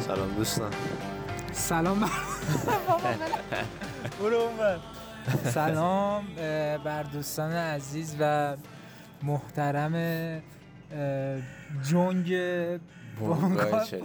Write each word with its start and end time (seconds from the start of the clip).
سلام 0.00 0.34
دوستان. 0.36 0.70
سلام. 1.52 2.31
برو 4.20 4.36
اونور. 4.36 4.78
سلام 5.44 6.24
بر 6.84 7.02
دوستان 7.02 7.52
عزیز 7.52 8.16
و 8.20 8.56
محترم 9.22 9.92
جنگ 11.82 12.26
بونگای 13.18 13.40
بونگا 13.40 13.84
چت. 13.84 14.00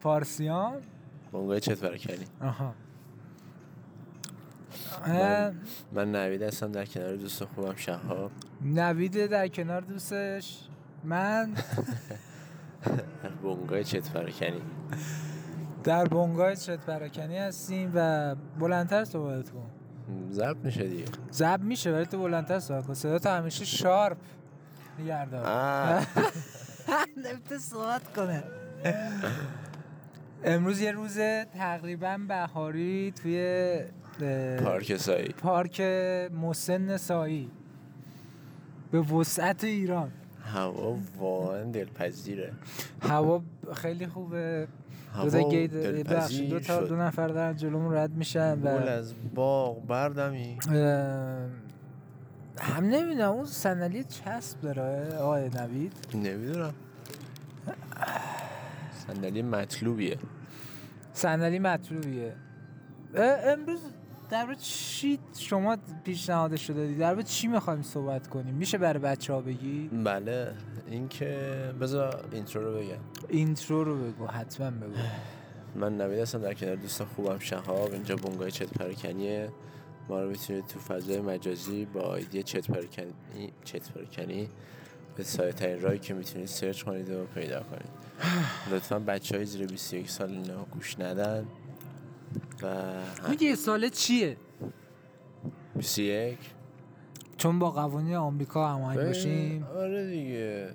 پارسیان. 0.00 0.74
بونگای 1.32 1.60
چت 1.60 1.80
برکنی 1.80 2.24
آها. 2.40 2.74
من- 5.92 6.12
نوید 6.14 6.42
هستم 6.42 6.72
در 6.72 6.84
کنار 6.84 7.16
دوست 7.16 7.44
خوبم 7.44 7.76
شهاب. 7.76 8.30
نوید 8.64 9.26
در 9.26 9.48
کنار 9.48 9.80
دوستش. 9.80 10.58
من؟ 11.04 11.54
بونگای 13.42 13.84
چت 13.84 14.12
برکنی 14.12 14.62
در 15.84 16.04
بونگای 16.04 16.56
چت 16.56 16.80
پراکنی 16.86 17.38
هستیم 17.38 17.92
و 17.94 18.34
بلندتر 18.58 19.04
صحبت 19.04 19.50
کن. 19.50 19.70
ضرب 20.30 20.64
میشه 20.64 20.88
دیگه. 20.88 21.04
زب 21.30 21.60
میشه 21.62 21.92
ولی 21.92 22.06
تو 22.06 22.18
بلندتر 22.18 22.58
صحبت 22.58 22.86
کن. 22.86 22.94
صدا 22.94 23.18
تو 23.18 23.28
همیشه 23.28 23.64
شارپ 23.64 24.16
نگردار. 24.98 25.46
نمیته 27.24 27.58
صحبت 27.58 28.12
کنه. 28.16 28.44
امروز 30.44 30.80
یه 30.80 30.92
روز 30.92 31.18
تقریبا 31.54 32.18
بهاری 32.28 33.12
توی 33.22 33.78
پارک 34.64 34.96
سایی. 34.96 35.28
پارک 35.28 35.80
مسن 36.42 36.96
سایی. 36.96 37.50
به 38.90 39.00
وسعت 39.00 39.64
ایران. 39.64 40.12
هوا 40.44 40.96
واقعا 41.18 41.64
دلپذیره. 41.64 42.52
هوا 43.02 43.42
خیلی 43.74 44.06
خوبه. 44.06 44.68
تا 45.26 45.48
گید 45.48 45.72
ببخشید، 45.72 46.50
دو 46.50 46.60
تا 46.60 46.80
دو 46.80 46.96
نفر 46.96 47.28
دارن 47.28 47.56
جلومون 47.56 47.94
رد 47.94 48.10
میشن 48.10 48.58
و 48.58 48.68
از 48.68 49.14
باغ 49.34 49.86
بردمی. 49.86 50.58
هم 52.60 52.84
نمی‌دونم 52.84 53.30
اون 53.30 53.44
صندلی 53.44 54.04
چسب 54.04 54.60
داره 54.60 55.16
آقای 55.16 55.48
نوید؟ 55.48 55.92
نمی‌دونم. 56.14 56.74
صندلی 59.06 59.42
مطلوبیه. 59.42 60.18
صندلی 61.12 61.58
مطلوبیه. 61.58 62.34
امروز 63.14 63.80
در 64.30 64.54
چی 64.54 65.18
شما 65.38 65.76
پیشنهادش 66.04 66.70
رو 66.70 66.76
دادی 66.76 66.94
در 66.94 67.22
چی 67.22 67.46
می‌خوایم 67.46 67.82
صحبت 67.82 68.26
کنیم؟ 68.28 68.54
میشه 68.54 68.78
برای 68.78 68.98
بچه 68.98 69.32
ها 69.32 69.40
بگی؟ 69.40 69.90
بله 70.04 70.54
اینکه 70.90 71.50
بذار 71.80 72.24
intro 72.32 72.64
رو 72.64 72.78
بگم. 72.78 72.98
intro 73.28 73.84
رو 73.84 73.96
بگو 74.04 74.26
حتما 74.26 74.70
بگو. 74.70 74.92
من 75.74 75.96
نوید 75.96 76.18
هستم 76.18 76.38
در 76.38 76.54
کنار 76.54 76.76
دوست 76.76 77.04
خوبم 77.04 77.38
شهاب 77.38 77.92
اینجا 77.92 78.16
بنگاه 78.16 78.50
چت 78.50 78.68
پراکنیه 78.68 79.48
ما 80.08 80.22
رو 80.22 80.30
می‌تونید 80.30 80.66
تو 80.66 80.78
فضای 80.78 81.20
مجازی 81.20 81.84
با 81.84 82.00
آیدی 82.00 82.42
چت 82.42 82.70
پراکنی 82.70 83.52
چت 83.64 83.92
پراکنی 83.92 84.48
به 85.16 85.24
ساده 85.24 85.52
ترین 85.52 85.80
راهی 85.80 85.98
که 85.98 86.14
می‌تونید 86.14 86.48
سرچ 86.48 86.82
کنید 86.82 87.10
و 87.10 87.24
پیدا 87.34 87.60
کنید. 87.62 87.90
لطفا 88.70 88.98
بچه 88.98 89.36
های 89.36 89.46
زیر 89.46 89.66
21 89.66 90.10
سال 90.10 90.30
اینا 90.30 90.64
گوش 90.64 90.98
ندن. 90.98 91.46
و 92.62 92.84
میگه 93.28 93.46
یه 93.46 93.54
ساله 93.54 93.90
چیه؟ 93.90 94.36
21 95.76 96.38
چون 97.36 97.58
با 97.58 97.70
قوانین 97.70 98.14
آمریکا 98.14 98.68
هماهنگ 98.68 99.06
باشیم. 99.06 99.62
آره 99.62 100.10
دیگه. 100.10 100.70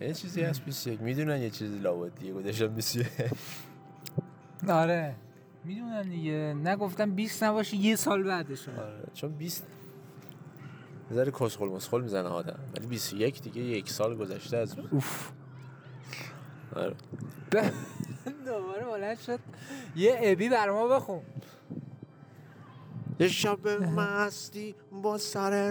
یه 0.00 0.14
چیزی 0.14 0.42
هست 0.42 0.64
21 0.64 1.00
می‌دونن 1.00 1.42
یه 1.42 1.50
چیزی 1.50 1.78
لابد 1.78 2.14
دیگه. 2.14 2.32
گذاشتم 2.32 2.66
21 2.66 3.06
آره. 4.68 5.14
می‌دونن 5.64 6.02
دیگه. 6.02 6.54
نگفتم 6.64 7.10
20 7.14 7.42
نباشه 7.42 7.76
یه 7.76 7.96
سال 7.96 8.22
بعدش 8.22 8.68
آره 8.68 9.04
چون 9.14 9.32
20 9.32 9.66
یه 11.10 11.16
ذره 11.16 11.30
کسخل 11.30 11.68
مسخل 11.68 12.00
می‌زنه 12.00 12.28
آدم. 12.28 12.58
ولی 12.76 12.86
21 12.86 13.42
دیگه 13.42 13.60
یک 13.60 13.90
سال 13.90 14.16
گذشته 14.16 14.56
از 14.56 14.76
اوف. 14.90 15.30
آره. 16.76 16.96
دوباره 18.46 18.84
بلند 18.84 19.18
شد. 19.18 19.40
یه 19.96 20.18
ابی 20.22 20.48
بر 20.48 20.70
ما 20.70 20.88
بخون. 20.88 21.22
یه 23.20 23.28
شب 23.28 23.68
مستی 23.68 24.74
با 25.02 25.18
سر 25.18 25.70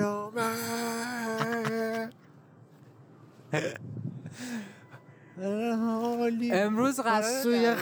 حالی 5.41 6.51
امروز 6.51 6.99
قرار 6.99 7.41
سوی 7.43 7.75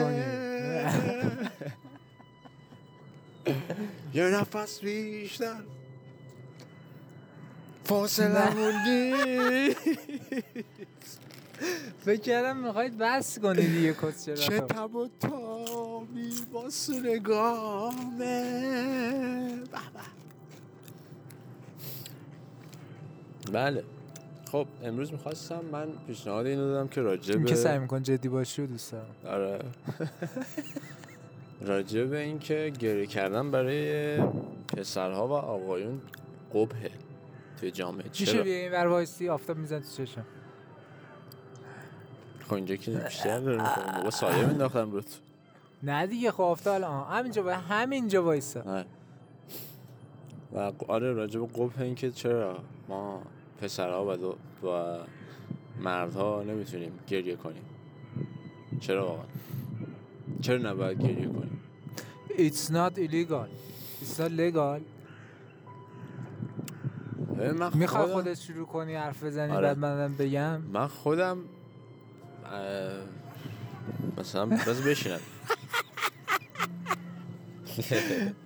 کنیم 0.00 0.30
یه 4.14 4.24
نفس 4.24 4.80
بیشتر. 4.80 5.62
فاصله 7.84 8.54
موندی 8.54 9.14
فکر 12.04 12.20
کردم 12.20 12.56
می‌خواید 12.56 12.98
بس 12.98 13.38
کنی 13.38 13.66
دیگه 13.66 13.94
کس 13.94 14.28
چه 14.28 14.60
تب 14.60 14.94
و 14.94 15.08
تابی 15.20 16.32
با 16.52 16.70
سونگامه 16.70 18.40
بله. 23.52 23.84
خب 24.52 24.66
امروز 24.82 25.12
می‌خواستم 25.12 25.60
من 25.72 25.88
پیشنهاد 26.06 26.46
اینو 26.46 26.66
دادم 26.66 26.88
که 26.88 27.00
راجع 27.00 27.34
این 27.34 27.42
به 27.42 27.48
که 27.48 27.54
سعی 27.54 27.78
میکن 27.78 28.02
جدی 28.02 28.28
باشی 28.28 28.62
و 28.62 28.66
دوست 28.66 28.92
دارم. 28.92 29.14
آره. 29.26 29.58
راجع 31.60 32.04
به 32.04 32.18
اینکه 32.18 32.72
گریه 32.78 33.06
کردن 33.06 33.50
برای 33.50 34.18
پسرها 34.68 35.28
و 35.28 35.32
آقایون 35.32 36.00
قبهه 36.54 36.90
توی 37.60 37.70
جامعه. 37.70 38.08
میشه 38.08 38.26
چرا؟ 38.26 38.42
بیا 38.42 38.54
این 38.54 38.72
ور 38.72 38.86
وایسی 38.86 39.28
آفتاب 39.28 39.56
میزن 39.56 39.80
تو 39.80 40.04
چشم. 40.04 40.24
خب 42.50 42.56
اینجا 42.56 42.76
که 42.76 42.90
بیشتر 42.90 43.40
می‌کنم 43.40 43.92
بابا 43.96 44.10
سایه 44.10 44.46
مینداختم 44.46 44.90
روت 44.90 45.18
نه 45.82 46.06
دیگه 46.06 46.30
خب 46.32 46.58
الان. 46.66 47.06
همینجا 47.10 47.42
با 47.42 47.52
همینجا 47.52 48.24
وایسا. 48.24 48.84
و 50.54 50.72
آره 50.88 51.12
راجع 51.12 51.40
به 51.40 51.46
قبه 51.46 51.80
این 51.80 51.94
که 51.94 52.10
چرا 52.10 52.58
ما 52.88 53.22
پسرها 53.60 54.06
و, 54.06 54.16
دو 54.16 54.36
و 54.68 54.98
مردها 55.80 56.42
نمی‌تونیم 56.42 56.92
گریه 57.06 57.36
کنیم. 57.36 57.62
چرا 58.80 59.06
واقعا 59.06 59.24
چرا 60.40 60.58
نباید 60.58 61.02
گریه 61.02 61.28
کنیم؟ 61.28 61.60
It's 62.28 62.70
not 62.70 62.98
illegal. 62.98 63.48
It's 64.02 64.18
not 64.18 64.30
legal. 64.30 64.80
می‌خوای 67.74 68.12
خودت 68.12 68.34
شروع 68.34 68.66
کنی 68.66 68.94
حرف 68.94 69.24
بزنی 69.24 69.52
آره. 69.52 69.66
بعد 69.66 69.78
منم 69.78 70.14
بگم؟ 70.14 70.60
من 70.60 70.86
خودم 70.86 71.38
مثلا 74.18 74.46
بذار 74.46 74.82
بشینم. 74.86 75.20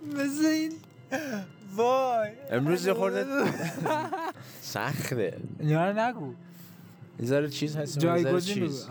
مثل 0.03 0.45
این 0.45 0.73
وای. 1.75 2.29
امروز 2.49 2.85
یه 2.85 2.93
خورده 2.93 3.25
سخته. 4.61 5.37
اینا 5.59 5.89
رو 5.89 5.99
نگو. 5.99 6.33
یه 7.19 7.25
ذره 7.25 7.49
چیز 7.49 7.75
هست 7.75 7.99
جایگزین 7.99 8.55
چیز. 8.55 8.87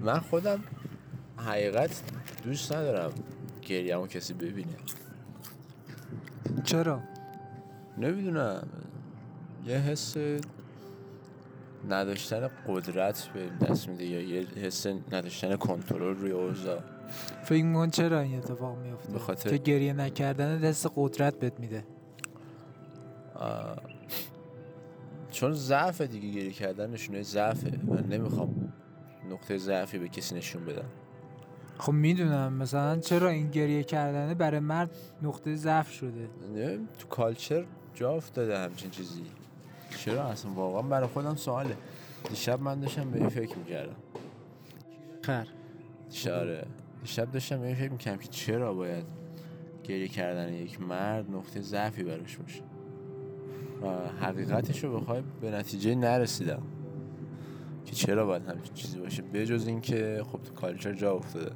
من 0.00 0.18
خودم 0.30 0.64
حقیقت 1.36 2.02
دوست 2.44 2.72
ندارم 2.72 3.12
گریه‌مو 3.62 4.06
کسی 4.06 4.34
ببینه. 4.34 4.76
چرا؟ 6.64 7.02
نمی‌دونم. 7.98 8.68
یه 9.66 9.76
حس 9.76 10.16
نداشتن 11.88 12.50
قدرت 12.66 13.28
به 13.34 13.66
دست 13.66 13.88
میده 13.88 14.04
یا 14.04 14.20
یه 14.20 14.46
حس 14.56 14.86
نداشتن 14.86 15.56
کنترل 15.56 16.16
روی 16.16 16.30
اوضاع. 16.30 16.80
فکر 17.44 17.64
میکن 17.64 17.90
چرا 17.90 18.20
این 18.20 18.38
اتفاق 18.38 18.78
میفته 18.78 19.12
به 19.12 19.18
خاطر- 19.18 19.50
که 19.50 19.56
گریه 19.56 19.92
نکردن 19.92 20.58
دست 20.58 20.92
قدرت 20.96 21.38
بهت 21.38 21.60
میده. 21.60 21.84
آه، 23.34 23.76
چون 25.30 25.52
ضعف 25.52 26.00
دیگه 26.00 26.28
گریه 26.28 26.52
کردن 26.52 26.90
نشونه 26.90 27.22
ضعفه. 27.22 27.80
من 27.84 28.06
نمی‌خوام 28.06 28.72
نقطه 29.30 29.58
ضعفی 29.58 29.98
به 29.98 30.08
کسی 30.08 30.34
نشون 30.34 30.64
بدم. 30.64 30.88
خب 31.78 31.92
می‌دونم. 31.92 32.52
مثلا 32.52 32.98
چرا 32.98 33.28
این 33.28 33.50
گریه 33.50 33.82
کردنه؟ 33.82 34.34
برای 34.34 34.60
مرد 34.60 34.90
نقطه 35.22 35.54
ضعف 35.56 35.90
شده. 35.90 36.28
نه 36.54 36.78
تو 36.98 37.08
کالچر 37.08 37.64
جا 37.94 38.12
افتاده 38.12 38.58
همچین 38.58 38.90
چیزی. 38.90 39.22
چرا 39.96 40.24
اصلا؟ 40.24 40.52
واقعا 40.52 40.82
برای 40.82 41.08
خودم 41.08 41.34
سواله. 41.36 41.76
دیشب 42.28 42.60
من 42.60 42.80
داشتم 42.80 43.10
به 43.10 43.18
این 43.18 43.28
فکر 43.28 43.58
می‌کردم. 43.58 43.96
خیر 45.22 46.32
آره. 46.32 46.66
دیشب 47.02 47.30
داشتم 47.30 47.60
به 47.60 47.66
این 47.66 47.76
فکر 47.76 47.92
می‌کردم 47.92 48.18
که 48.18 48.28
چرا 48.28 48.74
باید 48.74 49.04
گریه 49.84 50.08
کردن 50.08 50.52
یک 50.52 50.80
مرد 50.80 51.30
نقطه 51.30 51.60
ضعفی 51.60 52.02
براش 52.02 52.36
باشه. 52.36 52.62
و 53.82 53.86
حقیقتش 54.24 54.84
رو 54.84 55.00
بخوای 55.00 55.22
به 55.40 55.50
نتیجه 55.50 55.94
نرسیدم. 55.94 56.62
که 57.84 57.92
چرا 57.92 58.26
باید 58.26 58.46
همچین 58.46 58.74
چیزی 58.74 58.98
باشه. 58.98 59.22
بجز 59.22 59.66
اینکه 59.66 60.22
خب 60.32 60.42
تو 60.42 60.54
کالچر 60.54 60.92
جا 60.92 61.12
افتاده. 61.12 61.52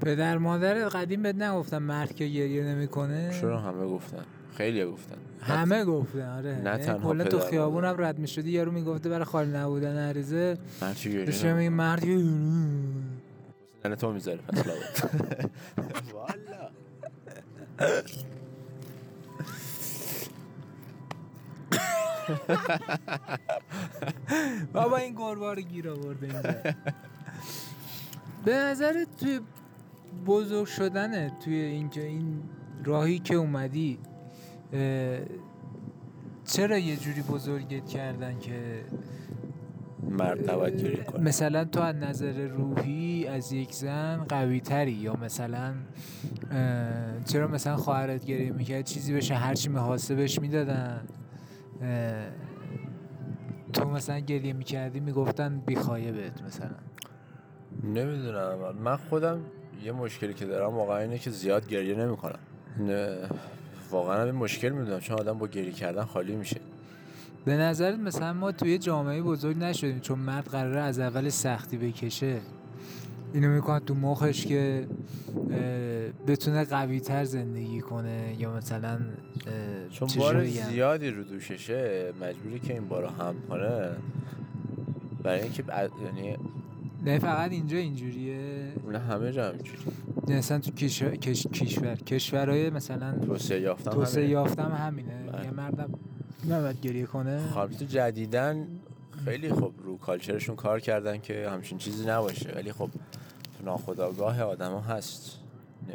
پدر 0.00 0.38
مادر 0.38 0.88
قدیم 0.88 1.22
بهت 1.22 1.36
نگفتم 1.36 1.82
مرد 1.82 2.14
که 2.14 2.26
گریه 2.26 2.64
نمی‌کنه؟ 2.64 3.40
چرا 3.40 3.60
همه 3.60 3.86
گفتن؟ 3.86 4.24
خیلی 4.56 4.84
گفتن. 4.84 5.16
همه 5.40 5.84
گفتن 5.84 6.28
آره. 6.38 6.54
نه 6.54 6.70
یعنی 6.70 6.84
تنها 6.84 7.08
کلا 7.12 7.24
تو 7.24 7.38
خیابون 7.38 7.84
هم. 7.84 7.94
رد 7.98 8.18
می‌شدی 8.18 8.50
یارو 8.50 8.72
می‌گفته 8.72 9.08
برای 9.08 9.24
خالی 9.24 9.50
نبودن 9.52 9.96
عریضه. 10.08 10.58
مرد 10.82 10.96
چی 10.96 11.08
میگه؟ 11.08 11.68
مرد 11.68 12.04
که- 12.04 12.18
زن 13.84 13.94
تو 13.94 14.12
می‌ذاره 14.12 14.38
پس 14.38 14.66
لابد 14.66 15.50
والا. 16.14 16.70
بابا 24.72 24.96
این 24.96 25.14
گربه 25.14 25.54
رو 25.54 25.62
گیر 25.62 25.90
آورده 25.90 26.26
اینجا. 26.26 26.74
به 28.44 28.54
نظر 28.56 29.04
توی 29.20 29.40
بزرگ 30.26 30.66
شدنه 30.66 31.32
توی 31.44 31.54
اینجا 31.54 32.02
این 32.02 32.42
راهی 32.84 33.18
که 33.18 33.34
اومدی 33.34 33.98
چرا 36.44 36.78
یه 36.78 36.96
جوری 36.96 37.22
بزرگت 37.22 37.86
کردن 37.86 38.38
که 38.38 38.84
مرد 40.10 40.50
گریه 40.82 40.96
کنه؟ 40.96 41.20
مثلا 41.24 41.64
تو 41.64 41.80
از 41.80 41.96
نظر 41.96 42.46
روحی 42.46 43.26
از 43.26 43.52
یک 43.52 43.74
زن 43.74 44.24
قوی 44.28 44.60
تری 44.60 44.92
یا 44.92 45.16
مثلا 45.16 45.74
چرا 47.24 47.48
مثلا 47.48 47.76
خواهرت 47.76 48.24
گریه 48.24 48.50
می‌کرد؟ 48.52 48.84
چیزی 48.84 49.14
بشه 49.14 49.34
هرچی 49.34 49.68
می‌خواسته 49.68 50.14
بهش 50.14 50.38
می‌دادن. 50.38 51.00
تو 53.72 53.88
مثلا 53.88 54.18
گریه 54.18 54.52
می‌کردی 54.52 55.00
می‌گفتن 55.00 55.58
بیخوایه 55.66 56.12
بهت 56.12 56.42
مثلا. 56.42 56.70
نمی‌دونم. 57.84 58.58
من 58.84 58.96
خودم 58.96 59.40
یه 59.84 59.92
مشکلی 59.92 60.34
که 60.34 60.46
دارم 60.46 60.74
واقعا 60.74 60.98
اینه 60.98 61.18
که 61.18 61.30
زیاد 61.30 61.68
گریه 61.68 61.94
نمی‌کنم. 61.94 62.38
نه. 62.78 63.28
واقعا 63.92 64.20
هم 64.20 64.26
این 64.26 64.34
مشکل 64.34 64.68
می‌دونم 64.68 65.00
چون 65.00 65.18
آدم 65.18 65.38
با 65.38 65.46
گریه 65.46 65.72
کردن 65.72 66.04
خالی 66.04 66.36
میشه. 66.36 66.60
به 67.44 67.56
نظرت 67.56 67.98
مثلا 67.98 68.32
ما 68.32 68.52
توی 68.52 68.78
جامعه 68.78 69.22
بزرگ 69.22 69.56
نشدیم 69.58 70.00
چون 70.00 70.18
مرد 70.18 70.48
قراره 70.48 70.80
از 70.80 70.98
اول 70.98 71.28
سختی 71.28 71.76
بکشه. 71.76 72.38
اینو 73.34 73.48
می‌کنه 73.48 73.80
تو 73.80 73.94
مخش 73.94 74.46
که 74.46 74.86
بتونه 76.26 76.64
قوی 76.64 77.00
تر 77.00 77.24
زندگی 77.24 77.80
کنه 77.80 78.36
یا 78.38 78.56
مثلا 78.56 78.98
چون 79.90 80.08
بار؟ 80.18 80.44
زیادی 80.44 81.10
رو 81.10 81.24
دوششه 81.24 82.12
مجبوری 82.20 82.58
که 82.58 82.72
این 82.72 82.88
بارو 82.88 83.08
هم 83.08 83.34
کنه. 83.48 83.90
برای 85.22 85.42
اینکه 85.42 85.64
یعنی 86.04 86.36
نه 87.04 87.18
فقط 87.18 87.50
اینجا 87.50 87.76
اینجوریه. 87.76 88.72
نه 88.88 88.98
همه 88.98 89.32
جا 89.32 89.48
همینجوری 89.48 89.78
نه 90.28 90.34
اصلا 90.34 90.58
تو 90.58 90.70
کش... 90.70 91.02
کش... 91.02 91.46
کشور 91.46 91.94
کشورهای 91.94 92.70
مثلا 92.70 93.18
توسعه 93.18 93.60
یافتم 93.60 93.90
توسعه. 93.90 94.28
یافتم 94.28 94.72
همینه. 94.72 95.30
بله. 95.32 95.44
یه 95.44 95.50
مردم 95.50 95.90
نباید 96.48 96.80
گریه 96.80 97.06
کنه. 97.06 97.40
خب 97.54 97.66
تو 97.66 97.84
جدیدن 97.84 98.66
خیلی 99.24 99.52
خب 99.52 99.72
رو 99.84 99.98
کالچرشون 99.98 100.56
کار 100.56 100.80
کردن 100.80 101.18
که 101.18 101.48
همچین 101.50 101.78
چیزی 101.78 102.06
نباشه. 102.06 102.52
ولی 102.56 102.72
خب 102.72 102.90
تو 103.58 103.64
ناخداگاه 103.64 104.42
آدم 104.42 104.78
هست. 104.78 105.38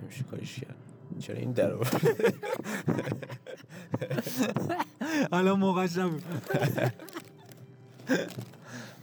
نمیشه 0.02 0.24
کاریش 0.24 0.60
کرد. 0.60 0.76
چرا 1.20 1.36
این 1.36 1.52
در 1.52 1.74
حالا 5.32 5.56
موقعش 5.56 5.98
نبود. 5.98 6.24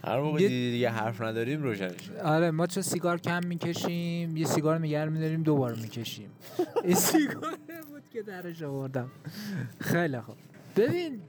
هر 0.07 0.21
موقع 0.21 0.41
یه- 0.43 0.49
دیگه 0.49 0.91
حرف 0.91 1.21
نداریم 1.21 1.63
روشنش 1.63 2.11
آره 2.25 2.51
ما 2.51 2.67
چون 2.67 2.83
سیگار 2.83 3.19
کم 3.21 3.41
می‌کشیم 3.47 4.37
یه 4.37 4.47
سیگار 4.47 4.79
نگر 4.79 5.09
میداریم 5.09 5.43
دوبار 5.43 5.75
می‌کشیم. 5.75 6.29
این 6.85 6.95
سیگار 6.95 7.55
بود 7.91 8.03
که 8.13 8.23
درش 8.23 8.63
آوردم. 8.63 9.11
خیلی 9.81 10.21
خوب. 10.21 10.35
ببین 10.77 11.21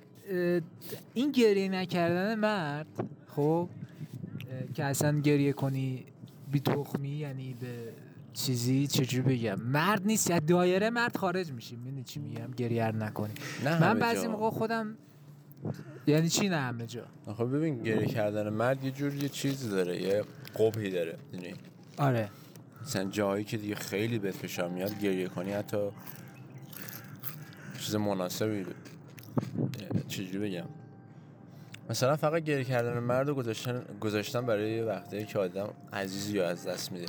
این 1.13 1.31
گریه 1.31 1.69
نکردن 1.69 2.35
مرد 2.35 2.87
خب 3.27 3.69
که 4.73 4.83
اصلا 4.83 5.19
گریه 5.19 5.53
کنی 5.53 6.05
بی 6.51 6.59
تخمی 6.59 7.09
یعنی 7.09 7.53
به 7.61 7.67
چیزی 8.33 8.87
چجوری 8.87 9.35
بگم؟ 9.35 9.61
مرد 9.61 10.01
نیست 10.05 10.31
از 10.31 10.45
دایره 10.45 10.89
مرد 10.89 11.17
خارج 11.17 11.51
میشیم. 11.51 11.79
می‌دونی 11.79 12.03
چی 12.03 12.19
میگم؟ 12.19 12.51
گریه 12.51 12.91
نکنی. 12.91 13.33
نه 13.65 13.81
من 13.81 13.99
بعضی. 13.99 14.27
موقع 14.27 14.49
خودم 14.49 14.97
یعنی 16.07 16.29
چی 16.29 16.49
نه 16.49 16.57
همه 16.57 16.85
جا؟ 16.85 17.05
خب 17.37 17.55
ببین 17.55 17.83
گریه 17.83 18.05
کردن 18.05 18.49
مرد 18.49 18.83
یه 18.83 18.91
جور 18.91 19.13
یه 19.15 19.29
چیزی 19.29 19.69
داره 19.69 20.01
یه 20.01 20.23
قبحی 20.59 20.91
داره 20.91 21.17
می‌دونی 21.31 21.53
آره. 21.97 22.29
مثلا 22.81 23.03
جایی 23.03 23.43
که 23.43 23.57
دیگه 23.57 23.75
خیلی 23.75 24.19
بهت 24.19 24.35
فشار 24.35 24.69
میاد 24.69 24.99
گریه 24.99 25.27
کنی 25.27 25.51
حتی 25.51 25.77
چیز 27.79 27.95
مناسبی 27.95 28.65
چجوری 30.07 30.37
بگم؟ 30.49 30.65
مثلا 31.89 32.15
فقط 32.15 32.43
گریه 32.43 32.63
کردن 32.63 32.99
مرد 32.99 33.27
رو 33.27 33.35
گذاشتن 33.35 33.83
گذاشتن 33.99 34.45
برای 34.45 34.81
وقتی 34.81 35.25
که 35.25 35.39
آدم 35.39 35.69
عزیزی 35.93 36.39
رو 36.39 36.45
از 36.45 36.67
دست 36.67 36.91
میده. 36.91 37.05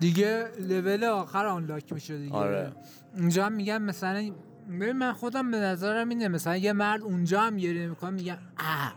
دیگه 0.00 0.48
لول 0.60 1.04
آخر 1.04 1.46
آنلاک 1.46 1.92
میشه 1.92 2.18
دیگه. 2.18 2.34
آره. 2.34 2.72
اونجا 3.16 3.46
هم 3.46 3.52
میگم 3.52 3.82
مثلا 3.82 4.30
من 4.68 5.12
خودم 5.12 5.50
به 5.50 5.56
نظرم 5.56 6.08
اینه 6.08 6.28
مثلا 6.28 6.56
یه 6.56 6.72
مرد 6.72 7.02
اونجا 7.02 7.40
هم 7.40 7.56
گریه 7.56 7.88
می‌کنه 7.88 8.10
میگم 8.10 8.38
اه. 8.58 8.94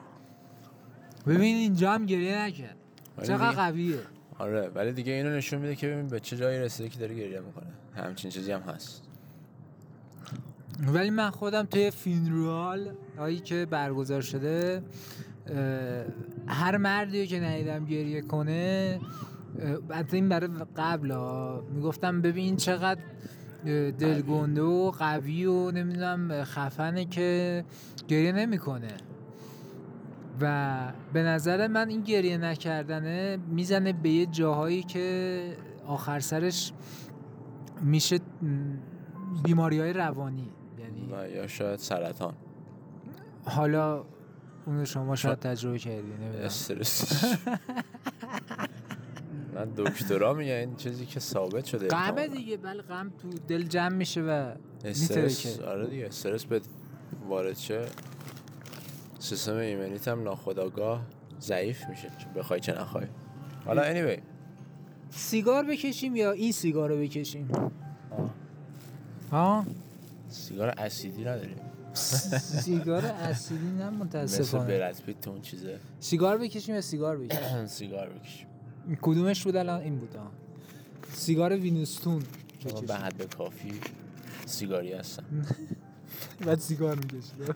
ببین 1.28 1.56
اینجا 1.56 1.92
هم 1.92 2.06
گریه 2.06 2.38
نکرد. 2.42 2.76
چقدر 3.24 3.52
قویه. 3.52 4.00
آره 4.40 4.70
ولی 4.76 4.94
دیگه 4.94 5.14
اینو 5.14 5.30
نشون 5.30 5.62
میده 5.62 5.76
که 5.76 5.88
ببین 5.88 6.08
به 6.08 6.20
چه 6.20 6.38
جایی 6.38 6.60
رسیده 6.60 6.90
که 6.90 7.00
داره 7.00 7.16
گریه 7.16 7.40
می‌کنه. 7.40 7.68
همچین 7.96 8.32
چیزی 8.32 8.52
هم 8.52 8.62
هست. 8.62 9.04
ولی 10.88 11.10
من 11.10 11.30
خودم 11.30 11.64
توی 11.64 11.92
فینرال 11.92 12.94
هایی 13.18 13.40
که 13.40 13.68
برگزار 13.70 14.22
شده 14.22 14.84
هر 16.48 16.78
مردی 16.78 17.28
که 17.28 17.40
ندیدم 17.40 17.86
گریه 17.86 18.22
کنه 18.22 19.00
البته 19.90 20.18
این 20.18 20.30
برای 20.30 20.50
قبل 20.78 21.12
ها 21.12 21.64
می‌گفتم 21.74 22.22
ببین 22.22 22.58
چقدر 22.58 23.02
دلگنده 23.66 24.62
و 24.62 24.92
قوی 24.92 25.46
و 25.46 25.72
نمی‌دونم 25.72 26.44
خفنه 26.44 27.06
که 27.06 27.66
گریه 28.08 28.32
نمی‌کنه. 28.32 28.98
و 30.42 30.78
به 31.14 31.24
نظر 31.24 31.68
من 31.68 31.90
این 31.90 32.02
گریه 32.02 32.38
نکردنه 32.38 33.38
می‌زنه 33.38 33.94
به 33.94 34.10
یه 34.10 34.26
جاهایی 34.26 34.84
که 34.84 35.58
آخر 35.86 36.20
سرش 36.20 36.74
میشه 37.82 38.20
بیماری 39.44 39.80
های 39.80 39.94
روانی. 39.94 40.50
یعنی 40.80 41.34
یا 41.34 41.48
شاید 41.48 41.80
سرطان. 41.80 42.34
حالا 43.46 44.04
اونو 44.66 44.86
شما 44.86 45.16
شاید 45.16 45.40
تجربه 45.40 45.80
کردی 45.80 46.14
استرس. 46.44 47.24
من 49.56 49.70
دکترا 49.78 50.34
میگن 50.34 50.52
این 50.52 50.76
چیزی 50.76 51.06
که 51.06 51.20
ثابت 51.20 51.66
شده 51.66 51.96
احتمالاً. 51.96 52.28
دیگه 52.28 52.58
بله 52.58 52.82
غم 52.82 53.10
تو 53.22 53.30
دل 53.48 53.64
جمع 53.64 53.96
میشه 53.96 54.22
و 54.22 54.52
استرس 54.86 55.60
آره 55.60 55.88
دیگه 55.88 56.06
استرس 56.06 56.46
به 56.46 56.62
وارد 57.28 57.58
شه. 57.58 57.86
سیستم 59.20 59.56
ایمنیت 59.56 60.08
هم 60.08 60.24
ناخداگاه 60.24 61.02
ضعیف 61.42 61.90
میشه 61.90 62.12
چه 62.18 62.28
بخوای 62.40 62.60
چه 62.60 62.74
نخوای. 62.74 63.08
حالا 63.66 63.94
anyway. 63.94 64.20
سیگار 65.10 65.64
بکشیم 65.66 66.16
یا 66.16 66.32
این 66.32 66.52
سیگار 66.52 66.90
رو 66.90 66.98
بکشیم؟ 66.98 67.48
ها؟ 69.32 69.66
سیگار 70.30 70.74
اسیدی 70.78 71.22
نداریم. 71.22 71.58
سیگار 71.94 73.06
اسیدی 73.06 73.66
نه 73.66 73.90
مثل 73.90 74.04
متاسفانه 74.04 74.68
برد 74.80 75.02
پیت 75.06 75.28
اون 75.28 75.42
چیزه. 75.42 75.80
سیگار 76.00 76.38
بکشیم 76.38 76.76
یا 76.76 76.82
سیگار 76.82 77.18
بکشیم؟ 77.18 77.66
سیگار 77.66 78.10
بکشیم. 78.10 78.48
کدومش 79.02 79.44
بود 79.44 79.56
الان؟ 79.56 79.82
این 79.82 79.96
بود 79.98 80.16
سیگار 81.14 81.58
وینستون. 81.58 82.24
شما. 82.70 82.82
به 82.82 82.96
حد 82.96 83.36
کافی 83.36 83.74
سیگاری 84.46 84.94
هستن 84.94 85.24
بعد 86.46 86.60
سیگار 86.60 86.96
می‌کشید 86.96 87.56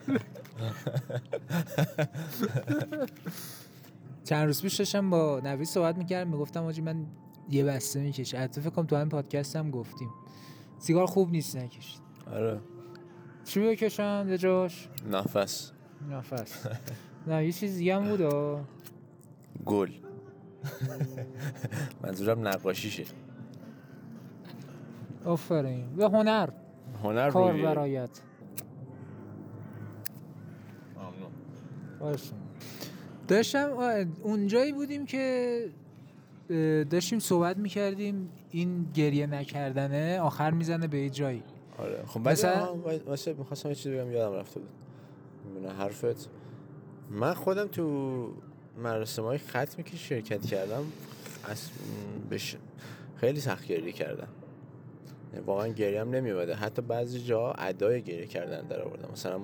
چند 4.24 4.46
روز 4.46 4.62
پیش 4.62 4.74
داشتم 4.74 5.10
با 5.10 5.40
نوید 5.44 5.66
صحبت 5.66 5.98
می‌کردم 5.98 6.30
می‌گفتم 6.30 6.64
آجی 6.64 6.80
من 6.80 7.06
یه 7.50 7.64
بسته 7.64 8.00
می‌کشه 8.00 8.38
حتی 8.38 8.60
فکر 8.60 8.70
کنم 8.70 8.86
تو 8.86 8.96
همین 8.96 9.08
پادکست 9.08 9.56
هم 9.56 9.70
گفتیم. 9.70 10.08
سیگار 10.78 11.06
خوب 11.06 11.30
نیست 11.30 11.56
نکشید. 11.56 12.00
آره. 12.32 12.60
چی 13.44 13.60
بکشم 13.60 14.26
یه 14.28 14.38
جاش. 14.38 14.88
نفس. 15.10 15.72
نفس. 16.10 16.66
نه 17.26 17.46
یه 17.46 17.52
چیز 17.52 17.76
دیگه 17.76 17.96
هم 17.96 18.16
بود. 18.16 18.20
گل. 19.64 19.90
منظورم 22.02 22.48
نقاشیشه. 22.48 23.04
آفرین. 25.24 25.84
و 25.96 26.08
هنر. 26.08 26.48
هنر 27.02 27.30
کار 27.30 27.52
روی 27.52 27.62
برایت. 27.62 28.10
باشه. 32.00 32.32
داشتم 33.28 33.70
اونجایی 34.22 34.72
بودیم 34.72 35.06
که 35.06 35.68
داشتیم 36.90 37.18
صحبت 37.18 37.56
می‌کردیم 37.56 38.28
این 38.50 38.86
گریه 38.94 39.26
نکردنه 39.26 40.20
آخر 40.20 40.50
می‌زنه 40.50 40.86
به 40.86 40.98
یه 40.98 41.10
جایی. 41.10 41.42
آره. 41.78 42.02
خب 42.06 42.28
مثلا- 42.28 42.74
واسه 43.06 43.34
می‌خواستم 43.38 43.68
یه 43.68 43.74
چیزی 43.74 43.96
بگم 43.96 44.10
یادم 44.10 44.34
رفته 44.36 44.60
بود. 44.60 44.68
حرفت. 45.78 46.28
من 47.10 47.34
خودم 47.34 47.66
تو 47.66 48.28
مراسم 48.78 49.22
های 49.22 49.38
ختمی 49.38 49.84
که 49.84 49.96
شرکت 49.96 50.46
کردم 50.46 50.84
از 51.44 51.70
بش... 52.30 52.56
خیلی 53.16 53.40
سخت 53.40 53.66
گریه 53.66 53.92
کردم. 53.92 54.28
یعنی 55.32 55.44
واقعا 55.46 55.68
گریه 55.68 56.00
هم 56.00 56.10
نمیومده 56.10 56.54
حتی 56.54 56.82
بعضی 56.82 57.24
جا 57.24 57.52
ادای 57.52 58.02
گریه 58.02 58.26
کردن 58.26 58.66
در 58.66 58.82
آوردم. 58.82 59.08
مثلا 59.12 59.40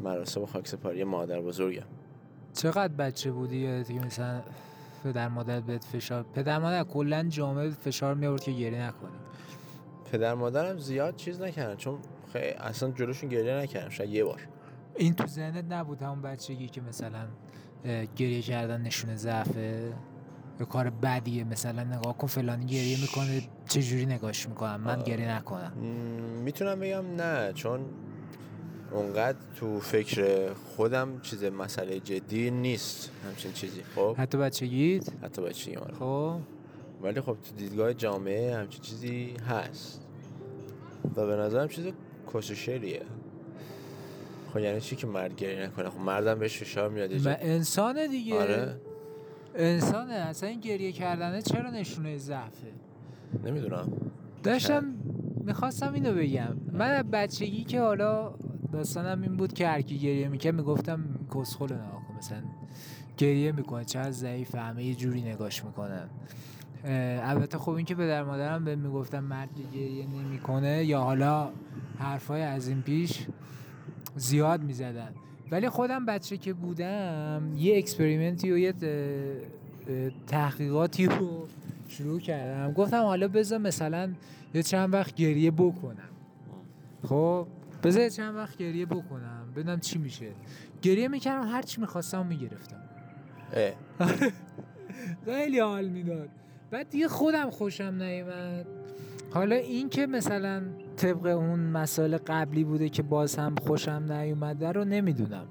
مراسم 0.00 0.46
خاکسپاری 0.46 1.04
مادر 1.04 1.40
بزرگم. 1.40 1.86
چقدر 2.54 2.94
بچه 2.94 3.30
بودی؟ 3.30 3.84
که 3.84 3.92
مثلا 3.92 4.42
پدر 5.04 5.28
مادر 5.28 5.60
بهت 5.60 5.84
فشار 5.84 6.22
پدر 6.22 6.58
مادر 6.58 6.84
کلا 6.84 7.22
جامعه 7.28 7.70
فشار 7.70 8.14
میآورد 8.14 8.42
که 8.42 8.52
گریه 8.52 8.82
نکنی. 8.82 9.16
پدر 10.12 10.34
مادرم 10.34 10.78
زیاد 10.78 11.16
چیز 11.16 11.40
نکردن. 11.40 11.76
چون 11.76 11.98
خیلی 12.32 12.50
اصلا 12.50 12.90
جلوشون 12.90 13.28
گریه 13.30 13.54
نکردم. 13.54 13.88
شاید 13.88 14.10
یه 14.10 14.24
بار. 14.24 14.40
این 14.96 15.14
تو 15.14 15.26
ذهنت 15.26 15.64
نبود 15.72 16.02
همون 16.02 16.22
بچگی 16.22 16.68
که 16.68 16.80
مثلا 16.80 17.26
گریه 18.16 18.42
کردن 18.42 18.80
نشونه 18.80 19.16
ضعفه. 19.16 19.92
یا 20.60 20.66
کار 20.66 20.90
بدیه 20.90 21.44
مثلا 21.44 21.84
نگاه 21.84 22.18
کن 22.18 22.26
فلانی 22.26 22.66
گریه 22.66 23.00
می‌کنه 23.00 23.42
چجوری 23.68 24.06
نگاش 24.06 24.48
می‌کنم 24.48 24.80
من 24.80 24.98
آه. 24.98 25.04
گریه 25.04 25.36
نکنم. 25.36 25.72
می‌تونم 26.44 26.80
بگم 26.80 27.04
نه 27.16 27.52
چون 27.52 27.80
اونقدر 28.92 29.38
تو 29.56 29.80
فکر 29.80 30.48
خودم 30.54 31.20
چیز 31.20 31.44
مسئله 31.44 32.00
جدی 32.00 32.50
نیست 32.50 33.10
همچین 33.28 33.52
چیزی. 33.52 33.82
خب؟ 33.94 34.14
حتی 34.18 34.38
بچگیت؟ 34.38 35.08
حتی 35.22 35.42
بچگی 35.42 35.76
آره. 35.76 35.94
خب. 35.94 36.36
ولی 37.02 37.20
خب 37.20 37.36
تو 37.42 37.54
دیدگاه 37.56 37.94
جامعه 37.94 38.56
همچین 38.56 38.80
چیزی 38.80 39.34
هست. 39.48 40.00
و 41.16 41.26
به 41.26 41.36
نظرم 41.36 41.68
چیز 41.68 41.84
کسوشریه 42.34 43.02
خب 44.52 44.58
یعنی 44.58 44.80
چی 44.80 44.96
که 44.96 45.06
مرد 45.06 45.36
گریه 45.36 45.66
نکنه؟ 45.66 45.90
خب 45.90 45.98
مردم 45.98 46.38
بهش 46.38 46.58
فشار 46.58 46.90
میاد 46.90 47.26
و 47.26 47.36
انسانه 47.40 48.08
دیگه. 48.08 48.40
آره. 48.40 48.80
انسانه. 49.54 50.12
اصلا 50.12 50.48
این 50.48 50.60
گریه 50.60 50.92
کردنه 50.92 51.42
چرا 51.42 51.70
نشونه 51.70 52.18
ضعفه؟ 52.18 52.66
نمی‌دونم. 53.44 53.92
داشتم 54.42 54.84
می‌خواستم 55.44 55.92
اینو 55.92 56.14
بگم. 56.14 56.56
من 56.72 56.90
از 56.90 57.04
بچگی 57.10 57.64
که 57.64 57.80
حالا 57.80 58.34
داستانم 58.72 59.22
این 59.22 59.36
بود 59.36 59.52
که 59.52 59.68
هر 59.68 59.80
کی 59.80 59.98
گریه 59.98 60.28
می‌کنه 60.28 60.52
می‌گفتم 60.52 61.04
کسخل 61.34 61.64
نگاه 61.64 62.02
مثلا 62.18 62.42
گریه 63.18 63.52
می‌کنه 63.52 63.84
چقدر 63.84 64.10
ضعیف 64.10 64.54
همه 64.54 64.84
یه 64.84 64.94
جوری 64.94 65.22
نگاش 65.22 65.64
می‌کنن. 65.64 66.08
البته 67.22 67.58
خب 67.58 67.70
این 67.70 67.86
که 67.86 67.94
پدر 67.94 68.22
مادرم 68.22 68.64
به 68.64 68.76
می‌گفتم 68.76 69.24
مرد 69.24 69.48
گریه 69.74 70.06
نمی‌کنه 70.06 70.84
یا 70.84 71.00
حالا 71.00 71.50
حرفای 71.98 72.42
از 72.42 72.68
این 72.68 72.82
پیش 72.82 73.26
زیاد 74.16 74.62
می‌زدن. 74.62 75.14
ولی 75.50 75.68
خودم 75.68 76.06
بچه 76.06 76.36
که 76.36 76.52
بودم 76.52 77.52
یه 77.56 77.78
اکسپریمنتی 77.78 78.52
و 78.52 78.58
یه 78.58 78.74
تحقیقاتی 80.26 81.06
رو 81.06 81.48
شروع 81.88 82.20
کردم. 82.20 82.72
گفتم 82.72 83.02
حالا 83.02 83.28
بذار 83.28 83.58
مثلا 83.58 84.12
یه 84.54 84.62
چند 84.62 84.94
وقت 84.94 85.14
گریه 85.14 85.50
بکنم. 85.50 86.10
خب؟ 87.04 87.46
بذار 87.82 88.02
یه 88.02 88.10
چند 88.10 88.36
وقت 88.36 88.56
گریه 88.56 88.86
بکنم 88.86 89.52
ببینم 89.56 89.80
چی 89.80 89.98
میشه. 89.98 90.28
گریه 90.82 91.08
می‌کردم 91.08 91.48
هر 91.48 91.62
چی 91.62 91.80
می‌خواستم 91.80 92.26
می‌گرفتم. 92.26 92.82
خیلی 95.24 95.58
حال 95.58 95.88
می‌داد. 95.88 96.28
بعد 96.70 96.90
دیگه 96.90 97.08
خودم 97.08 97.50
خوشم 97.50 97.94
نیومد. 98.02 98.66
حالا 99.34 99.56
این 99.56 99.88
که 99.88 100.06
مثلا 100.06 100.62
طبق 100.96 101.26
اون 101.26 101.60
مسائل 101.60 102.18
قبلی 102.26 102.64
بوده 102.64 102.88
که 102.88 103.02
باز 103.02 103.36
هم 103.36 103.54
خوشم 103.54 104.06
نیومده 104.10 104.72
رو 104.72 104.84
نمی‌دونم. 104.84 105.46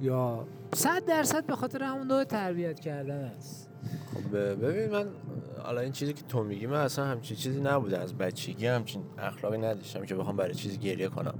یا 0.00 0.46
صد 0.74 1.04
درصد 1.04 1.46
به 1.46 1.56
خاطر 1.56 1.82
همون 1.82 2.06
نوع 2.06 2.24
تربیت 2.24 2.80
کردن 2.80 3.24
است. 3.24 3.70
خب 4.14 4.36
ببین 4.36 4.90
من 4.90 5.06
حالا 5.64 5.80
این 5.80 5.92
چیزی 5.92 6.12
که 6.12 6.22
تو 6.22 6.44
میگی 6.44 6.66
من 6.66 6.80
اصلا 6.80 7.04
همچین 7.04 7.36
چیزی 7.36 7.60
نبوده. 7.60 7.98
از 7.98 8.14
بچگی 8.14 8.66
همچین 8.66 9.02
اخلاقی 9.18 9.58
نداشتم 9.58 10.04
که 10.04 10.14
بخوام 10.14 10.36
برای 10.36 10.54
چیزی 10.54 10.78
گریه 10.78 11.08
کنم. 11.08 11.34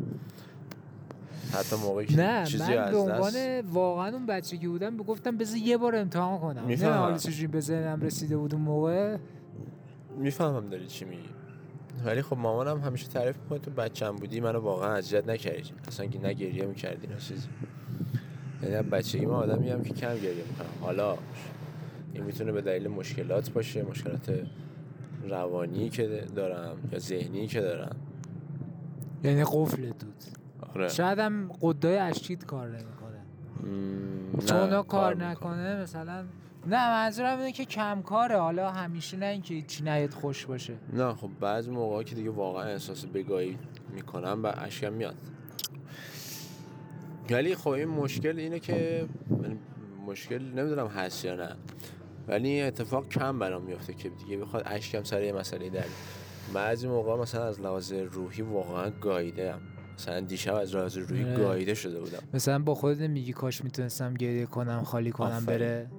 حتی 1.53 1.77
موقعی 1.77 2.07
که 2.07 2.17
نه 2.17 2.47
چیزی 2.47 2.77
من 2.77 2.91
به 2.91 2.97
عنوان 2.97 3.61
واقعا 3.61 4.13
اون 4.13 4.27
بچگی 4.27 4.69
بودم 4.69 4.97
بگفتم 4.97 5.37
بذار 5.37 5.59
یه 5.59 5.77
بار 5.77 5.97
امتحان 5.97 6.39
کنم. 6.39 6.61
نه 6.61 6.67
می‌فهمم. 6.67 6.99
حالا 6.99 7.19
چجوری 7.19 7.47
به 7.47 7.61
ذهنم 7.61 8.01
رسیده 8.01 8.37
بود 8.37 8.55
اون 8.55 8.63
موقع. 8.63 9.17
می‌فهمم 10.19 10.69
داری 10.69 10.87
چی 10.87 11.05
میگی. 11.05 11.29
ولی 12.05 12.23
خب 12.23 12.37
مامانم 12.37 12.81
همیشه 12.81 13.09
تعریف 13.09 13.37
می‌کنه 13.39 13.59
تو 13.59 13.71
بچم 13.71 14.17
بودی 14.17 14.41
منو 14.41 14.61
واقعا 14.61 14.95
اذیت 14.95 15.29
نکردی. 15.29 15.73
اصلا 15.89 16.07
که 16.07 16.19
نه 16.19 16.33
گریه 16.33 16.67
می‌کردی 16.67 17.07
نه 17.07 17.17
چیزی. 17.17 17.49
یعنی 18.63 18.89
بچگی 18.89 19.27
من 19.27 19.33
آدمی 19.35 19.71
هم 19.71 19.83
که 19.83 19.95
کم 19.95 20.15
گریه 20.15 20.45
می‌کنم. 20.49 20.67
حالا 20.81 21.19
این 22.15 22.25
می‌تونه 22.25 22.53
به 22.53 22.61
دلیل 22.61 22.89
مشکلات 22.89 23.51
باشه 23.51 23.83
مشکلات 23.83 24.41
روانی 25.29 25.89
که 25.89 26.07
دارم 26.37 26.77
یا 26.93 26.99
ذهنی 26.99 27.47
که 27.47 27.61
دارم. 27.61 27.97
یعنی 29.25 29.45
قفل 29.45 29.83
دود. 29.83 30.25
آره. 30.75 30.89
شاید 30.89 31.19
هم 31.19 31.51
قدای 31.61 31.97
اشکیت 31.97 32.45
کار 32.45 32.69
نمی‌کنه. 32.69 33.19
چون 34.47 34.83
کار 34.83 35.15
می‌کنه. 35.15 35.31
نکنه 35.31 35.83
مثلا 35.83 36.25
نه 36.69 36.91
منظورم 36.91 37.39
اینه 37.39 37.53
که 37.53 37.65
کم 37.65 38.03
کاره 38.03 38.39
حالا 38.39 38.71
همیشه 38.71 39.17
نه 39.17 39.27
اینکه 39.27 39.63
چی 39.63 39.85
نیت 39.85 40.15
خوش 40.15 40.47
باشه. 40.47 40.75
نه 40.93 41.15
خب 41.15 41.31
بعضی 41.41 41.71
موقع 41.71 42.03
که 42.03 42.15
دیگه 42.15 42.31
واقعا 42.31 42.63
احساس 42.65 43.07
بگاهی 43.07 43.59
می‌کنم 43.95 44.41
و 44.45 44.53
اشکم 44.57 44.93
میاد. 44.93 45.15
ولی 47.31 47.55
خب 47.55 47.69
این 47.69 47.89
مشکل 47.89 48.39
اینه 48.39 48.59
که 48.61 49.07
من- 49.31 49.59
مشکل 50.07 50.43
نمی‌دونم 50.43 50.87
هست 50.87 51.25
یا 51.25 51.35
نه. 51.35 51.57
ولی 52.29 52.49
این 52.49 52.65
اتفاق 52.67 53.09
کم 53.09 53.39
برام 53.39 53.63
میفته 53.63 53.95
که 53.95 54.09
دیگه 54.09 54.37
بخواد 54.37 54.63
اشکم 54.67 55.03
سر 55.03 55.23
یه 55.23 55.33
مسئله 55.33 55.71
در. 55.71 55.85
بعضی 56.55 56.89
موقع 56.89 57.17
مثلا 57.17 57.45
از 57.45 57.61
لحاظ 57.61 57.93
روحی 57.93 58.43
واقعا 58.43 58.91
گاییده 58.91 59.53
هم. 59.53 59.61
مثلا 59.95 60.21
دیشب 60.21 60.55
از 60.55 60.75
لحاظ 60.77 60.97
روحی 60.99 61.25
آره. 61.25 61.37
گاییده 61.37 61.75
شده 61.75 62.01
بودم. 62.01 62.19
مثلا 62.35 62.59
با 62.59 62.75
خودت 62.75 63.01
میگی 63.01 63.33
کاش 63.33 63.65
می‌تونستم 63.65 64.15
گریه 64.15 64.47
کنم 64.47 64.83
خالی 64.85 65.11
کنم 65.11 65.27
آفرین. 65.29 65.47
بره. 65.47 65.91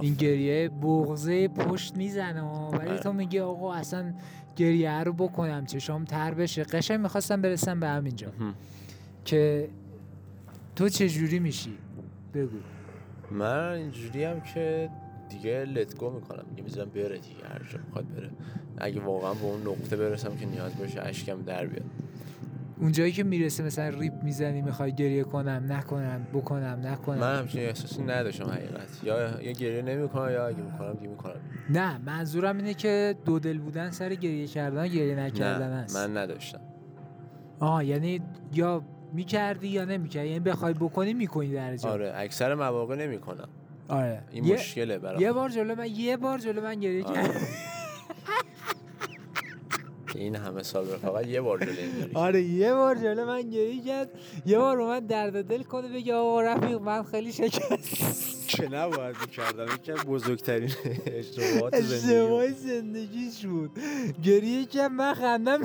این 0.00 0.14
گریه 0.14 0.68
بغزه 0.68 1.48
پشت 1.48 1.96
می‌زنه 1.96 2.42
ولی 2.42 2.88
آره. 2.90 2.98
تو 2.98 3.12
میگی 3.12 3.38
آقا 3.38 3.74
اصلا 3.74 4.14
گریه 4.56 5.02
رو 5.02 5.12
بکنم 5.12 5.66
چشام 5.66 6.04
تر 6.04 6.34
بشه. 6.34 6.64
قشنگ 6.64 7.00
می‌خواستم 7.00 7.42
برسم 7.42 7.80
به 7.80 7.88
همینجا 7.88 8.28
هم. 8.40 8.54
که 9.24 9.68
تو 10.76 10.88
چه 10.88 11.08
جوری 11.08 11.38
میشی؟ 11.38 11.78
بگو. 12.34 12.56
من 13.30 13.72
اینجوری 13.72 14.24
هم 14.24 14.40
که 14.40 14.90
دیگه 15.28 15.64
لتگو 15.64 16.10
می‌کنم. 16.10 16.44
دیگه 16.50 16.62
می‌ذارم 16.62 16.90
بره 16.90 17.18
دیگه 17.18 17.48
هر 17.48 17.68
جا 17.72 17.78
می‌خواد 17.86 18.04
بره. 18.14 18.30
اگه 18.78 19.00
واقعا 19.00 19.34
به 19.34 19.44
اون 19.44 19.60
نقطه 19.60 19.96
برسم 19.96 20.36
که 20.36 20.46
نیاز 20.46 20.78
باشه 20.78 21.00
اشکم 21.02 21.42
در 21.42 21.66
بیاد. 21.66 21.84
اونجایی 22.80 23.12
که 23.12 23.24
می‌رسه 23.24 23.62
مثلا 23.62 23.88
ریپ 23.88 24.12
می‌زنی 24.22 24.62
می‌خوای 24.62 24.92
گریه 24.92 25.24
کنم 25.24 25.64
نکنم 25.68 26.26
بکنم 26.32 26.80
نکنم. 26.84 27.18
من 27.18 27.38
همچین 27.38 27.60
احساسی 27.60 28.02
نداشتم 28.02 28.44
حقیقت. 28.44 29.00
یا 29.02 29.42
یا 29.42 29.52
گریه 29.52 29.82
نمی‌کنم 29.82 30.32
یا 30.32 30.46
اگه 30.46 30.58
می‌کنم 30.58 30.92
دیگه 30.92 31.08
می‌کنم. 31.08 31.40
نه 31.70 31.98
منظورم 31.98 32.56
اینه 32.56 32.74
که 32.74 33.14
دو 33.24 33.38
دل 33.38 33.58
بودن 33.58 33.90
سر 33.90 34.14
گریه 34.14 34.46
کردن 34.46 34.88
گریه 34.88 35.16
نکردن 35.16 35.70
نه 35.70 35.76
است. 35.76 35.96
من 35.96 36.16
نداشتم. 36.16 36.60
آه 37.60 37.84
یعنی 37.84 38.20
یا 38.52 38.82
می‌کردی 39.12 39.68
یا 39.68 39.84
نمی‌کردی 39.84 40.28
یعنی 40.28 40.40
بخوای 40.40 40.74
بکنی 40.74 41.14
می‌کنی 41.14 41.52
در 41.52 41.76
جا. 41.76 41.90
آره 41.90 42.12
اکثر 42.16 42.54
مواقع 42.54 42.96
نمی‌کنم. 42.96 43.48
آره. 43.88 44.22
این 44.30 44.44
یه, 44.44 44.54
مشکله 44.54 44.98
برام. 44.98 45.20
یه 45.20 45.32
بار 45.32 45.48
جلو 45.48 45.74
من 45.74 45.86
یه 45.86 46.16
بار 46.16 46.38
جلو 46.38 46.62
من 46.62 46.74
گریه 46.74 47.04
آره. 47.04 47.30
این 50.14 50.36
همه 50.36 50.62
سال 50.62 50.90
رفاقت 50.90 51.26
یه 51.26 51.40
بار 51.40 51.58
جلوی 51.58 52.10
آره 52.14 52.42
یه 52.42 52.74
بار 52.74 52.94
جلو 52.94 53.26
من 53.26 53.42
گریه 53.42 53.84
کرد. 53.84 54.10
یه 54.46 54.58
بار 54.58 54.80
اومد 54.80 55.06
درد 55.06 55.48
دل 55.48 55.62
کنه 55.62 55.88
بگه 55.88 56.14
آقا 56.14 56.42
رفیق 56.42 56.80
من 56.80 57.02
خیلی 57.02 57.32
شکست. 57.32 58.48
که 58.48 58.68
نباید 58.68 59.16
می‌کردم؟ 59.20 59.74
یکی 59.74 59.92
از 59.92 59.98
بزرگترین 59.98 60.70
اشتباهات 61.06 61.80
زندگی 61.80 61.94
اشتباه 61.94 62.52
زندگیش 62.52 63.46
بود. 63.46 63.70
گریه 64.22 64.64
کرد 64.64 64.90
من 64.90 65.14
خندم. 65.14 65.60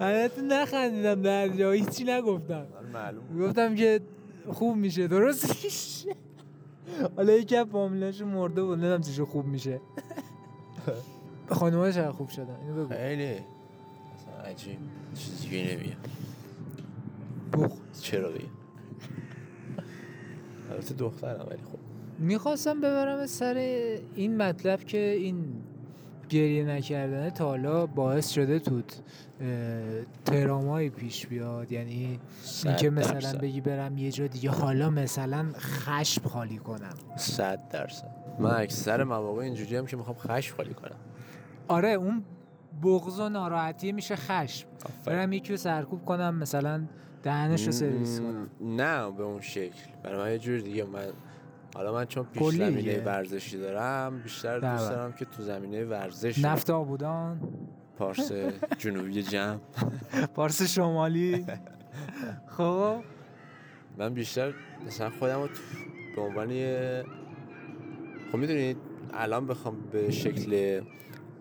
حالت 0.00 0.38
نخندیدم 0.38 1.22
در 1.22 1.48
جا 1.48 1.70
هیچی 1.72 2.04
نگفتم. 2.04 2.66
معلوم 2.92 3.46
گفتم 3.46 3.74
که 3.74 4.00
خوب 4.48 4.76
میشه 4.76 5.06
درست 5.06 5.64
میشه. 5.64 6.16
حالا 7.16 7.32
یکی 7.32 7.56
از 7.56 7.66
فامیلاشو 7.66 8.26
مرده 8.26 8.62
بود 8.62 8.78
نمی‌دونم 8.78 9.00
چیشو 9.00 9.26
خوب 9.26 9.46
میشه. 9.46 9.80
خانوما 11.48 11.90
چقدر 11.90 12.12
خوب 12.12 12.28
شدن؟ 12.28 12.56
اینو 12.62 12.84
بگو. 12.84 12.94
خیلی. 12.94 13.24
اصلا 13.24 14.44
عجیب. 14.44 14.78
چیزی 15.14 15.48
که 15.48 15.56
نمیاد 15.56 16.08
بخ. 17.52 17.72
چرا 18.00 18.30
البته 20.70 20.94
دخترم 20.94 21.46
ولی 21.50 21.62
خب 21.72 21.78
می‌خواستم 22.18 22.80
ببرم 22.80 23.26
سر 23.26 23.54
این 24.14 24.36
مطلب 24.36 24.84
که 24.84 24.98
این 24.98 25.44
گریه 26.28 26.64
نکردن 26.64 27.30
تا 27.30 27.44
حالا 27.44 27.86
باعث 27.86 28.28
شده 28.30 28.58
توت. 28.58 29.00
ترامایی 30.24 30.90
پیش 30.90 31.26
بیاد. 31.26 31.72
یعنی 31.72 32.20
اینکه 32.64 32.90
مثلا 32.90 33.12
درصد. 33.12 33.40
بگی 33.40 33.60
برم 33.60 33.98
یه 33.98 34.10
جا 34.10 34.26
دیگه 34.26 34.50
حالا 34.50 34.90
مثلا 34.90 35.46
خشم 35.56 36.22
خالی 36.22 36.58
کنم. 36.58 36.94
صد 37.16 37.68
درصد. 37.68 38.10
من 38.38 38.50
اکثر 38.50 39.04
مواقع 39.04 39.42
اینجوری 39.42 39.76
هم 39.76 39.86
که 39.86 39.96
می‌خوام 39.96 40.16
خشم 40.16 40.56
خالی 40.56 40.74
کنم. 40.74 40.96
آره 41.68 41.88
اون 41.88 42.24
بغض 42.82 43.20
و 43.20 43.28
ناراحتی 43.28 43.92
میشه 43.92 44.16
خشم. 44.16 44.68
برم 45.04 45.32
یکی 45.32 45.52
رو 45.52 45.56
سرکوب 45.56 46.04
کنم 46.04 46.34
مثلا 46.34 46.82
دهنش 47.22 47.66
رو 47.66 47.72
سرویس 47.72 48.20
کنم. 48.20 48.50
نه 48.60 49.10
به 49.10 49.22
اون 49.22 49.40
شکل. 49.40 49.80
برای 50.02 50.18
من 50.18 50.32
یه 50.32 50.38
جور 50.38 50.58
دیگه 50.58 50.84
من 50.84 51.06
حالا 51.74 51.92
من 51.92 52.04
چون 52.04 52.24
پیش 52.24 52.54
زمینه. 52.54 53.02
ورزشی 53.04 53.58
دارم 53.58 54.22
بیشتر. 54.22 54.58
دوست 54.58 54.90
دارم 54.90 55.12
که 55.12 55.24
تو 55.24 55.42
زمینه 55.42 55.84
ورزش 55.84 56.38
نفت 56.38 56.70
آبودان. 56.70 57.40
پارس 58.00 58.32
جنوبی 58.78 59.22
جمع. 59.22 59.58
پارس 60.36 60.62
شمالی. 60.62 61.46
خب. 62.56 62.96
من 63.98 64.14
بیشتر 64.14 64.54
مثلا 64.86 65.10
خودم 65.10 65.48
به 66.16 66.22
عنوان 66.22 66.48
خب 68.32 68.38
می‌دونید 68.38 68.76
الان 69.14 69.46
بخوام 69.46 69.76
به 69.92 70.10
شکل 70.10 70.80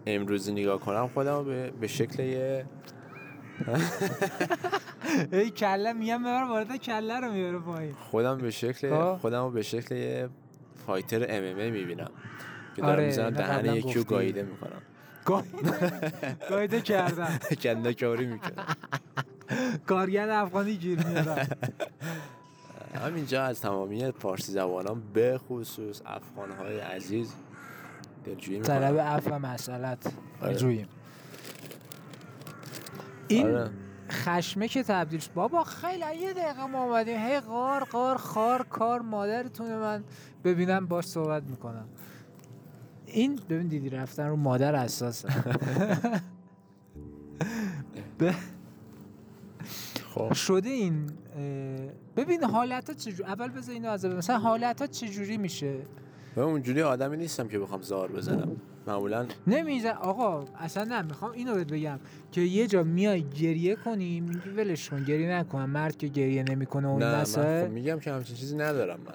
امروزی 0.05 0.51
نگاه 0.51 0.79
کنم 0.79 1.07
خودم 1.07 1.45
به, 1.45 1.71
به 1.71 1.87
شکل 1.87 2.23
یه 2.23 2.65
ای 5.31 5.49
کله 5.49 5.93
میگم 5.93 6.21
ببر 6.23 6.43
وارد 6.43 6.75
کله 6.75 7.19
رو 7.19 7.31
می‌بره 7.31 7.59
پایین. 7.59 7.93
خودم 7.93 8.37
به 8.37 8.51
شکل 8.51 8.89
خب. 8.89 9.17
خودم 9.17 9.53
به 9.53 9.61
شکل 9.61 9.95
یه 9.95 10.29
فایتر 10.85 11.25
ام 11.29 11.43
ام 11.43 11.57
ای 11.57 11.71
می‌بینم. 11.71 12.11
که 12.75 12.81
دارم 12.81 12.93
آره، 12.93 13.05
می‌زنم 13.05 13.29
دهن 13.29 13.75
یکی 13.75 13.93
رو. 13.93 14.03
گاییده 14.03 14.43
می‌کنم. 14.43 14.81
گایده 16.49 16.81
کردن. 16.81 17.39
کنده 17.63 17.93
کاری 17.93 18.25
می‌کنم 18.25 18.65
کارگر 19.87 20.29
افغانی 20.29 20.75
گیر 20.75 21.07
میارن 21.07 21.47
همینجا 22.95 23.43
از 23.43 23.61
تمامی 23.61 24.11
پارسی 24.11 24.51
زبانان 24.51 25.01
به 25.13 25.37
خصوص 25.37 26.01
افغانهای 26.05 26.79
عزیز 26.79 27.33
دلجویی 28.25 28.61
طلب 28.61 28.99
عفو 28.99 29.35
و 29.35 29.39
مسئلت. 29.39 30.13
آره. 30.41 30.55
جوییم. 30.55 30.87
این 33.27 33.47
آره. 33.47 33.69
خشمه 34.11 34.67
که 34.67 34.83
تبدیل 34.83 35.19
شد. 35.19 35.33
بابا 35.33 35.63
خیلی 35.63 36.17
یه 36.21 36.33
دقیقه 36.33 36.65
ما 36.65 36.83
اومدیم. 36.83 37.17
هی 37.17 37.39
قار 37.39 37.83
قار 37.83 38.17
خار 38.17 38.63
کار 38.63 39.01
مادرتون 39.01 39.75
من 39.75 40.03
ببینم 40.43 40.85
باش 40.85 41.05
صحبت 41.05 41.43
می‌کنم. 41.43 41.85
این 43.13 43.39
ببین 43.49 43.67
دیدی 43.67 43.89
رفتن 43.89 44.27
رو 44.27 44.35
مادر 44.35 44.75
اساس 44.75 45.25
خب. 50.13 50.33
شده 50.33 50.69
این 50.69 51.09
ببین 52.17 52.43
حالت 52.43 52.89
ها 52.89 52.95
چجوری 52.95 53.23
اول 53.23 53.47
بذار 53.47 53.73
اینو 53.75 53.89
از. 53.89 54.05
مثلا 54.05 54.37
حالت 54.37 54.81
ها 54.81 54.87
چجوری 54.87 55.37
میشه؟ 55.37 55.75
من 56.35 56.43
اونجوری 56.43 56.81
آدمی 56.81 57.17
نیستم 57.17 57.47
که 57.47 57.59
بخوام 57.59 57.81
زار 57.81 58.11
بزنم. 58.11 58.55
معمولا 58.87 59.25
نمیزن 59.47 59.89
آقا 59.89 60.45
اصلا 60.59 60.83
نه 60.83 61.01
می‌خوام 61.01 61.31
اینو 61.31 61.55
بهت 61.55 61.71
بگم 61.71 61.99
که 62.31 62.41
یه 62.41 62.67
جا 62.67 62.83
میای 62.83 63.23
گریه 63.23 63.75
کنی 63.75 64.19
میگی 64.19 64.49
ولش 64.49 64.89
کن 64.89 65.03
گریه 65.03 65.31
نکن. 65.31 65.65
مرد 65.65 65.97
که 65.97 66.07
گریه 66.07 66.43
نمی‌کنه 66.43 66.87
و 66.87 66.91
این 66.91 67.03
نه 67.03 67.17
من 67.17 67.23
خب 67.65 67.71
میگم 67.71 67.99
که 67.99 68.11
همچین 68.11 68.35
چیزی 68.35 68.55
ندارم 68.55 68.99
من. 68.99 69.13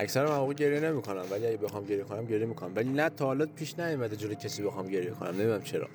اکثر 0.00 0.26
مواقع 0.26 0.52
گریه 0.54 0.80
نمی‌کنم 0.80 1.22
ولی 1.30 1.46
اگه 1.46 1.56
بخوام 1.56 1.84
گریه 1.84 2.04
کنم 2.04 2.24
گریه 2.24 2.46
می‌کنم. 2.46 2.72
ولی 2.76 2.88
نه 2.88 3.08
تا 3.08 3.26
حالا 3.26 3.46
پیش 3.46 3.78
نیومده 3.78 4.16
جلوی 4.16 4.36
کسی 4.36 4.62
بخوام 4.62 4.86
گریه 4.86 5.10
کنم. 5.10 5.28
نمی‌دونم 5.28 5.62
چرا. 5.62 5.88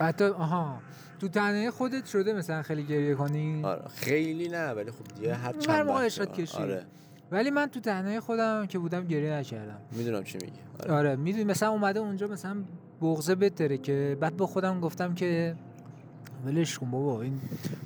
حتی 0.00 0.24
آها. 0.24 0.78
تو 1.20 1.28
تنهایی 1.28 1.70
خودت 1.70 2.06
شده 2.06 2.32
مثلا 2.32 2.62
خیلی 2.62 2.82
گریه 2.82 3.14
کنی؟ 3.14 3.64
آره. 3.64 3.88
خیلی 3.88 4.48
نه 4.48 4.70
ولی 4.70 4.90
خب 4.90 5.04
دیگه 5.16 5.34
هر 5.34 5.52
چند 5.52 5.88
وقت 5.88 6.20
آره. 6.20 6.26
کشی. 6.32 6.58
آره. 6.58 6.84
ولی 7.30 7.50
من 7.50 7.66
تو 7.66 7.80
تنهایی 7.80 8.20
خودم 8.20 8.66
که 8.66 8.78
بودم 8.78 9.06
گریه 9.06 9.32
نکردم. 9.32 9.78
می‌دونم 9.92 10.24
چی 10.24 10.38
میگی. 10.42 10.58
آره. 10.80 10.92
آره. 10.92 11.16
می‌دونی 11.16 11.44
مثلا 11.44 11.68
اومده 11.68 12.00
اونجا 12.00 12.26
مثلا 12.26 12.56
بغضه 13.02 13.34
بتره 13.34 13.78
که 13.78 14.16
بعد 14.20 14.36
با 14.36 14.46
خودم 14.46 14.80
گفتم 14.80 15.14
که 15.14 15.54
ولش 16.46 16.78
کن 16.78 16.90
بابا 16.90 17.22
این 17.22 17.40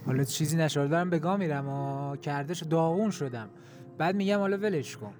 حالا 0.06 0.24
چیزی 0.24 0.56
نشد 0.56 0.90
دارم 0.90 1.10
به 1.10 1.18
گاه 1.18 1.36
میرم 1.36 1.68
و 1.68 2.16
کردش 2.16 2.62
داغون 2.62 3.10
شدم. 3.10 3.48
بعد 3.98 4.16
میگم 4.16 4.38
حالا 4.38 4.56
ولش 4.56 4.96
کن. 4.96 5.12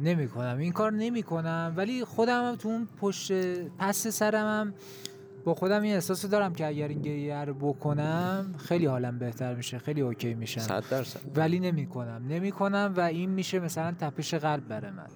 نمی 0.00 0.28
کنم 0.28 0.58
این 0.58 0.72
کار 0.72 0.92
نمی 0.92 1.22
کنم 1.22 1.74
ولی 1.76 2.04
خودم 2.04 2.48
هم 2.48 2.56
تو 2.56 2.68
اون 2.68 2.88
پشت 3.00 3.32
پس 3.78 4.06
سرم 4.06 4.46
هم 4.46 4.74
با 5.44 5.54
خودم 5.54 5.82
این 5.82 5.94
احساس 5.94 6.26
دارم 6.26 6.54
که 6.54 6.66
اگر 6.66 6.88
این 6.88 7.02
گریه 7.02 7.44
رو 7.44 7.54
بکنم 7.54 8.54
خیلی 8.58 8.86
حالم 8.86 9.18
بهتر 9.18 9.54
میشه. 9.54 9.78
خیلی 9.78 10.00
اوکی 10.00 10.34
میشم. 10.34 10.60
صد 10.60 10.84
درصد. 10.90 11.20
ولی 11.36 11.60
نمی 11.60 11.86
کنم 11.86 12.22
نمی 12.28 12.52
کنم 12.52 12.94
و 12.96 13.00
این 13.00 13.30
میشه 13.30 13.58
مثلا 13.60 13.92
تپش 14.00 14.34
قلب 14.34 14.68
برای 14.68 14.90
من. 14.90 15.06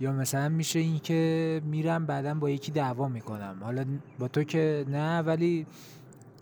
یا 0.00 0.12
مثلا 0.12 0.48
میشه 0.48 0.78
این 0.78 0.98
که 0.98 1.60
میرم 1.64 2.06
بعدا 2.06 2.34
با 2.34 2.50
یکی 2.50 2.72
دعوا 2.72 3.08
می‌کنم. 3.08 3.56
حالا 3.62 3.84
با 4.18 4.28
تو 4.28 4.44
که 4.44 4.84
نه 4.88 5.20
ولی 5.20 5.66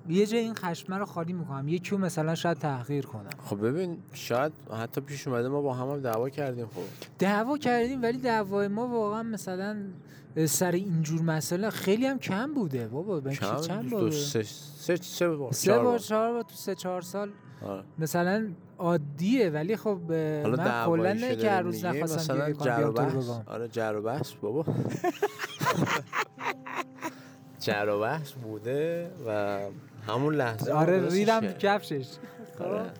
یه 0.09 0.27
جای 0.27 0.40
این 0.40 0.55
خشمه 0.55 0.99
رو 0.99 1.05
خالی 1.05 1.33
می‌کنم. 1.33 1.69
یکی 1.69 1.90
رو 1.90 1.99
مثلا 1.99 2.35
شاید 2.35 2.59
تحقیر 2.59 3.07
کنم. 3.07 3.31
خب 3.45 3.67
ببین 3.67 3.99
شاید 4.12 4.53
حتی 4.83 5.01
پیش 5.01 5.29
اومده 5.29 5.49
ما 5.49 5.61
با 5.61 5.75
هم, 5.75 5.88
هم 5.88 6.01
دعوا 6.01 6.29
کردیم 6.29 6.67
خب. 6.67 6.81
دعوا 7.19 7.59
کردیم 7.59 8.03
ولی 8.03 8.19
دعوای 8.19 8.69
ما 8.69 8.88
واقعا 8.88 9.23
مثلا 9.23 9.77
سر 10.47 10.73
اینجور 10.73 11.23
مسئله 11.23 11.71
خیلی 11.71 12.07
هم 12.07 12.19
کم 12.19 12.55
بوده. 12.55 12.88
بابا 12.88 13.31
چند 13.31 13.90
دو 13.90 13.97
بار 13.97 14.11
سه 14.11 14.43
سه 14.43 14.97
سه 14.97 15.29
بار 15.29 15.53
سه 15.53 15.79
بار 15.79 15.99
چهار 15.99 16.33
بار 16.33 16.43
تو 16.43 16.55
سه 16.55 16.75
چهار 16.75 17.03
سال 17.03 17.31
آره. 17.62 17.85
مثلا 17.99 18.49
عادیه 18.79 19.51
ولی 19.51 19.77
خب 19.77 19.99
من 20.12 20.85
کلا 20.87 21.12
نه 21.12 21.37
که 21.37 21.51
هر 21.51 21.62
روز 21.62 21.85
نخواستم 21.85 22.17
مثلا 22.17 22.53
جر 22.53 22.90
بحث 22.90 23.29
آره 23.47 23.69
جر 23.69 24.01
بحث 24.01 24.33
بابا. 24.33 24.64
جر 27.61 28.01
بحث 28.01 28.33
بوده 28.33 29.11
و 29.27 29.59
همون 30.07 30.35
لحظه 30.35 30.73
آره 30.73 31.09
ریدم 31.09 31.40
تو. 31.40 31.53
کفشش. 31.59 32.07
آره. 32.61 32.90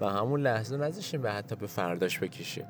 و 0.00 0.06
همون 0.06 0.40
لحظه 0.40 0.76
نذاشتیم 0.76 1.22
به 1.22 1.32
حتی 1.32 1.56
به 1.56 1.66
فرداش 1.66 2.18
بکشیم. 2.18 2.64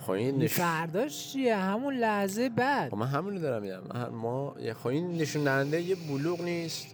خب 0.00 0.10
این 0.10 0.42
نش... 0.42 0.54
فرداش 0.54 1.32
چیه؟ 1.32 1.56
همون 1.56 1.94
لحظه 1.94 2.48
بعد. 2.48 2.90
خب 2.90 2.96
من 2.96 3.06
همونو 3.06 3.38
دارم 3.38 3.62
میگم. 3.62 4.08
ما 4.08 4.54
خب 4.82 4.86
این 4.86 5.18
نشون 5.18 5.44
دهنده 5.44 5.82
یه 5.82 5.96
بلوغ 6.08 6.40
نیست. 6.40 6.86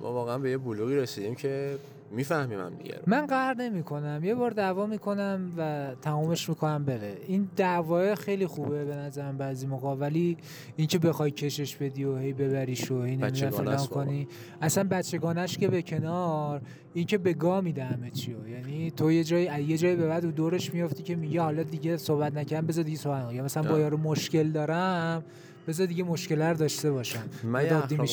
ما 0.00 0.12
واقعا 0.12 0.38
به 0.38 0.50
یه 0.50 0.58
بلوغی 0.58 0.96
رسیدیم 0.96 1.34
که 1.34 1.78
می‌فهمیم 2.10 2.60
هم 2.60 2.74
دیگه 2.74 2.94
رو. 2.94 3.02
من 3.06 3.26
قهر 3.26 3.54
نمی 3.54 3.82
کنم 3.82 4.20
یه 4.24 4.34
بار 4.34 4.50
دعوا 4.50 4.86
می‌کنم 4.86 5.52
و 5.56 5.88
تمامش 6.02 6.48
می‌کنم 6.48 6.84
بره 6.84 7.16
این 7.26 7.48
دعوای 7.56 8.14
خیلی 8.14 8.46
خوبه 8.46 8.84
به 8.84 8.96
نظرم 8.96 9.38
بعضی 9.38 9.66
موقع 9.66 9.94
ولی 9.94 10.36
اینکه 10.76 10.98
بخوای 10.98 11.30
کشش 11.30 11.76
بدی 11.76 12.04
و 12.04 12.16
هی 12.16 12.32
ببریش 12.32 12.90
و 12.90 13.02
بچگانه 13.02 13.50
فلان. 13.50 13.86
کنی 13.86 14.28
اصلا 14.60 14.84
بچگانش 14.84 15.58
که 15.58 15.68
به 15.68 15.82
کنار 15.82 16.62
اینکه 16.94 17.18
به 17.18 17.32
گا 17.32 17.60
میده 17.60 17.84
همه 17.84 18.10
چی 18.10 18.32
رو. 18.32 18.48
یعنی 18.48 18.90
تو 18.90 19.12
یه 19.12 19.24
جایی 19.24 19.64
یه 19.64 19.78
جایی 19.78 19.96
به 19.96 20.06
بعد 20.06 20.24
و 20.24 20.30
دورش 20.30 20.74
میافتی 20.74 21.02
که 21.02 21.16
میگه 21.16 21.42
حالا 21.42 21.62
دیگه 21.62 21.96
صحبت 21.96 22.36
نکنم 22.36 22.66
بذار 22.66 22.84
دیگه 22.84 22.98
صحبت. 22.98 23.32
یا 23.32 23.44
مثلا 23.44 23.62
با. 23.62 23.78
یارو 23.78 23.96
مشکل 23.96 24.50
دارم 24.50 25.24
بذار 25.68 25.86
دیگه 25.86 26.04
مشکل 26.04 26.54
داشته 26.54 26.90
باشم 26.90 27.22
من. 27.44 27.66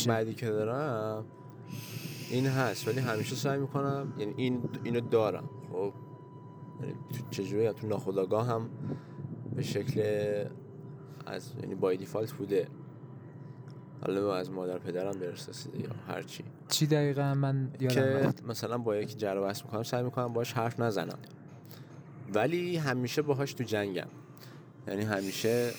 بعدی 0.07 0.33
که 0.33 0.45
دارم 0.45 1.25
این 2.29 2.47
هست 2.47 2.87
ولی 2.87 2.99
همیشه 2.99 3.35
سعی 3.35 3.59
می‌کنم 3.59 4.13
یعنی 4.17 4.33
این 4.37 4.69
اینو 4.83 4.99
دارم 4.99 5.49
خب؟ 5.71 5.93
یعنی 6.81 6.93
تو 6.93 7.29
چجوری 7.29 7.73
تو 7.73 7.87
ناخودآگاه 7.87 8.47
هم 8.47 8.69
به 9.55 9.63
شکل 9.63 10.01
از 11.25 11.51
یعنی 11.61 11.75
بای 11.75 11.97
دیفالت 11.97 12.31
بوده. 12.31 12.67
حالا 14.01 14.35
از 14.35 14.51
مادر 14.51 14.77
پدرم 14.77 15.11
درس 15.11 15.49
رسیده 15.49 15.81
یا 15.81 15.89
هر 16.07 16.21
چی. 16.21 16.43
چی 16.69 16.87
دقیقا 16.87 17.33
من 17.33 17.71
یادم 17.79 18.31
که 18.31 18.43
مثلا 18.47 18.77
با 18.77 18.95
یکی 18.95 19.15
جر 19.15 19.41
بحث 19.41 19.63
می‌کنم 19.63 19.83
سعی 19.83 20.03
می‌کنم 20.03 20.33
باش 20.33 20.53
حرف 20.53 20.79
نزنم. 20.79 21.19
ولی 22.33 22.77
همیشه 22.77 23.21
باهاش 23.21 23.53
تو 23.53 23.63
جنگم. 23.63 24.07
یعنی 24.87 25.03
همیشه 25.03 25.71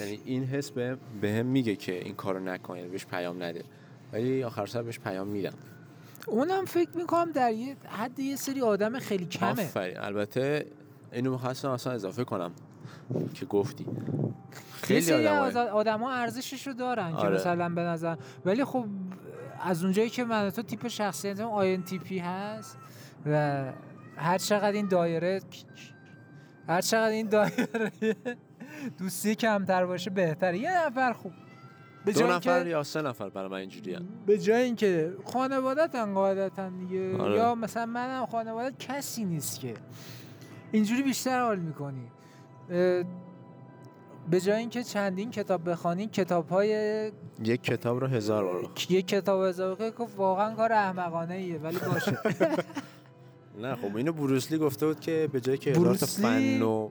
یعنی 0.00 0.20
این 0.24 0.44
حس 0.44 0.70
به 0.70 0.96
بهم 1.20 1.46
میگه 1.46 1.76
که 1.76 2.04
این 2.04 2.14
کارو 2.14 2.40
نکن 2.40 2.76
یعنی 2.76 2.88
بهش 2.88 3.06
پیام 3.06 3.42
نده. 3.42 3.64
ولی 4.12 4.44
آخر 4.44 4.66
سر 4.66 4.82
بهش 4.82 4.98
پیام 4.98 5.26
میدم. 5.28 5.52
اونم 6.26 6.64
فکر 6.64 6.90
می‌کنم 6.94 7.32
در 7.32 7.52
یه 7.52 7.76
حد 7.88 8.18
یه 8.18 8.36
سری 8.36 8.60
آدم 8.60 8.98
خیلی 8.98 9.26
کمه. 9.26 9.50
آفرین. 9.50 9.98
البته 9.98 10.66
اینو 11.12 11.30
می‌خواستم 11.30 11.70
اصلا 11.70 11.92
اضافه 11.92 12.24
کنم 12.24 12.52
که 13.34 13.46
گفتی. 13.46 13.86
خیلی 14.82 15.12
آدم 15.12 15.66
آدم 15.66 16.00
ها 16.00 16.12
ارزشش 16.12 16.66
رو 16.66 16.72
دارن 16.72 17.10
که 17.10 17.16
آره. 17.16 17.34
مثلا 17.34 17.68
به 17.68 17.80
نظر 17.80 18.16
ولی 18.44 18.64
خب 18.64 18.86
از 19.60 19.84
اونجایی 19.84 20.10
که 20.10 20.24
من 20.24 20.50
تو 20.50 20.62
تیپ 20.62 20.88
شخصیت 20.88 21.40
آی 21.40 21.76
پی 21.78 22.18
هست 22.18 22.78
و 23.26 23.64
هر 24.16 24.38
چقدر 24.38 24.72
این 24.72 24.88
دایره 24.88 25.40
هر 26.68 26.80
چقدر 26.80 27.08
این 27.08 27.28
دایره 27.28 27.90
دوستی 28.98 29.34
کمتر 29.34 29.86
باشه 29.86 30.10
بهتره. 30.10 30.58
یه 30.58 30.86
نفر 30.86 31.12
خوب 31.12 31.32
به 32.04 32.12
دو 32.12 32.26
نفر 32.26 32.66
یا 32.66 32.82
سه 32.82 33.02
نفر 33.02 33.28
برای 33.28 33.48
من 33.48 33.56
اینجوری 33.56 33.98
به 34.26 34.38
جای 34.38 34.62
اینکه 34.62 35.12
خانوادتن 35.24 36.14
قاعدتا 36.14 36.68
دیگه 36.68 37.18
آره. 37.18 37.36
یا 37.36 37.54
مثلا 37.54 37.86
منم 37.86 38.26
خانوادت 38.26 38.78
کسی 38.78 39.24
نیست 39.24 39.60
که 39.60 39.74
اینجوری 40.72 41.02
بیشتر 41.02 41.42
حال 41.42 41.58
می‌کنی 41.58 42.10
به 44.30 44.40
جای 44.40 44.58
اینکه 44.58 44.82
چندین 44.82 45.30
کتاب 45.30 45.70
بخوانی 45.70 46.06
کتاب 46.06 46.48
های 46.48 47.12
یک 47.44 47.62
کتاب 47.62 48.00
رو 48.00 48.06
هزار 48.06 48.44
بار. 48.44 48.70
یک 48.90 49.06
کتاب 49.06 49.40
اضافه 49.40 49.90
که 49.90 50.06
واقعا 50.16 50.54
کار 50.54 50.72
احمقانه 50.72 51.34
ایه 51.34 51.58
ولی 51.58 51.78
باشه 51.78 52.18
نه 53.62 53.74
خب 53.74 53.96
اینو 53.96 54.12
بروسلی 54.12 54.58
گفته 54.58 54.86
بود 54.86 55.00
که 55.00 55.28
به 55.32 55.40
جای 55.40 55.58
که 55.58 55.70
هزار 55.70 55.94
تا؟ 55.94 56.06
فن 56.06 56.62
و 56.62 56.90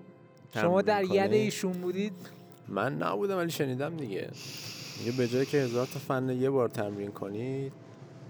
شما 0.62 0.82
در 0.82 1.04
ید 1.04 1.34
ایشون 1.34 1.71
بودید 1.71 2.13
من 2.67 2.95
نبودم 2.95 3.38
ولی 3.38 3.52
شنیدم 3.52 3.97
دیگه 3.97 4.30
میگه 4.99 5.12
به 5.17 5.27
جای 5.27 5.45
که 5.45 5.58
هزار 5.58 5.86
تا 5.86 5.99
فن 5.99 6.29
یه 6.29 6.49
بار 6.49 6.69
تمرین 6.69 7.12
کنید 7.12 7.73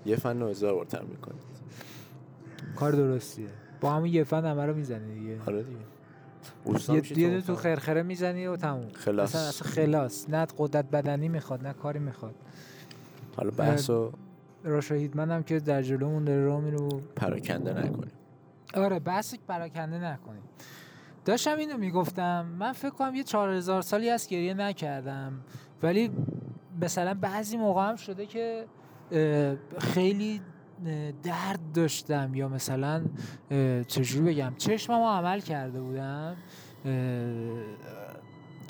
یه 0.06 0.16
فن 0.16 0.40
رو 0.40 0.48
هزار 0.48 0.74
بار 0.74 0.86
تمرین 0.86 1.18
کنید. 1.18 1.42
کار 2.76 2.92
درستیه. 2.92 3.48
با 3.82 3.92
همون 3.92 4.06
یه 4.06 4.24
فن 4.24 4.46
همه 4.46 4.66
رو 4.66 4.76
می‌زنی 4.76 5.20
دیگه. 5.20 5.42
آره 5.46 5.64
دیگه. 5.64 7.22
یه 7.22 7.34
یه 7.34 7.42
تو. 7.42 7.56
خرخره 7.56 8.04
می‌زنی 8.04 8.48
و 8.48 8.56
تموم. 8.56 8.90
خلاص. 8.94 9.36
اصلا 9.36 9.48
اصلا 9.48 9.72
خلاص. 9.72 10.30
نه 10.30 10.48
قدرت 10.58 10.92
بدنی 10.92 11.30
می‌خواد 11.30 11.68
نه 11.68 11.74
کاری 11.74 12.00
می‌خواد. 12.00 12.36
حالا 13.38 13.52
بحث 13.52 13.90
رو 13.90 14.12
راشا 14.64 14.96
هم 15.18 15.44
که 15.44 15.60
در 15.60 15.82
جلومون 15.82 16.24
داره 16.24 16.46
راه 16.46 16.62
میره 16.62 16.78
و 16.78 16.90
پراکنده 17.16 17.74
نکنیم. 17.74 18.12
آره 18.74 19.00
بحث 19.00 19.36
پراکنده 19.48 19.98
نکنیم. 19.98 20.42
داشتم 21.26 21.58
اینو 21.58 21.78
می‌گفتم 21.78 22.46
من 22.60 22.72
فکر 22.72 22.90
کنم 22.90 23.16
یه 23.16 23.24
چهار 23.24 23.50
هزار 23.50 23.82
سالی 23.82 24.10
از 24.10 24.28
گریه 24.28 24.54
نکردم 24.54 25.34
ولی 25.84 26.12
مثلا 26.82 27.14
بعضی 27.14 27.58
موقع 27.58 27.90
هم 27.90 27.96
شده 27.96 28.26
که 28.26 28.66
خیلی 29.80 30.42
درد 31.24 31.60
داشتم 31.74 32.36
یا 32.36 32.48
مثلا 32.48 33.04
چجوری 33.88 34.34
بگم 34.34 34.54
چشممو 34.58 35.10
عمل 35.10 35.40
کرده 35.40 35.82
بودم 35.82 36.36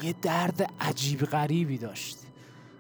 یه 0.04 0.16
درد 0.22 0.72
عجیب 0.82 1.20
غریبی 1.20 1.78
داشت. 1.78 2.18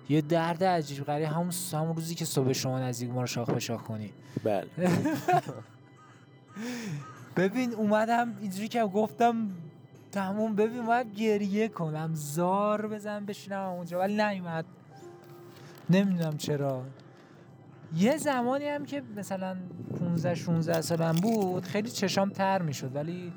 یه 0.09 0.21
درد 0.21 0.63
عجیب 0.63 1.03
غریب 1.03 1.27
همون 1.27 1.51
همون 1.73 1.95
روزی 1.95 2.15
که 2.15 2.25
صبح 2.25 2.53
شما 2.53 2.79
نزدیک 2.79 3.09
ما 3.09 3.21
رو 3.21 3.27
شاخ 3.27 3.49
به 3.49 3.59
شاخ 3.59 3.83
کنی. 3.83 4.13
بله. 4.43 4.67
ببین 7.37 7.73
اومدم 7.73 8.37
اینجوری 8.41 8.67
که 8.67 8.83
گفتم 8.83 9.49
تموم 10.11 10.55
ببین 10.55 10.85
باید 10.85 11.15
گریه 11.15 11.67
کنم 11.67 12.11
زار 12.13 12.87
بزن 12.87 13.25
بشینم 13.25 13.69
اونجا 13.69 13.99
ولی 13.99 14.13
نیومد. 14.13 14.65
نمی‌دونم 15.89 16.37
چرا. 16.37 16.81
یه 17.95 18.17
زمانی 18.17 18.65
هم 18.65 18.85
که 18.85 19.01
مثلا 19.17 19.57
15 19.99 20.35
16 20.35 20.81
سالم 20.81 21.15
بود 21.15 21.65
خیلی 21.65 21.89
چشام 21.89 22.29
تر 22.29 22.61
می‌شد 22.61 22.95
ولی 22.95 23.31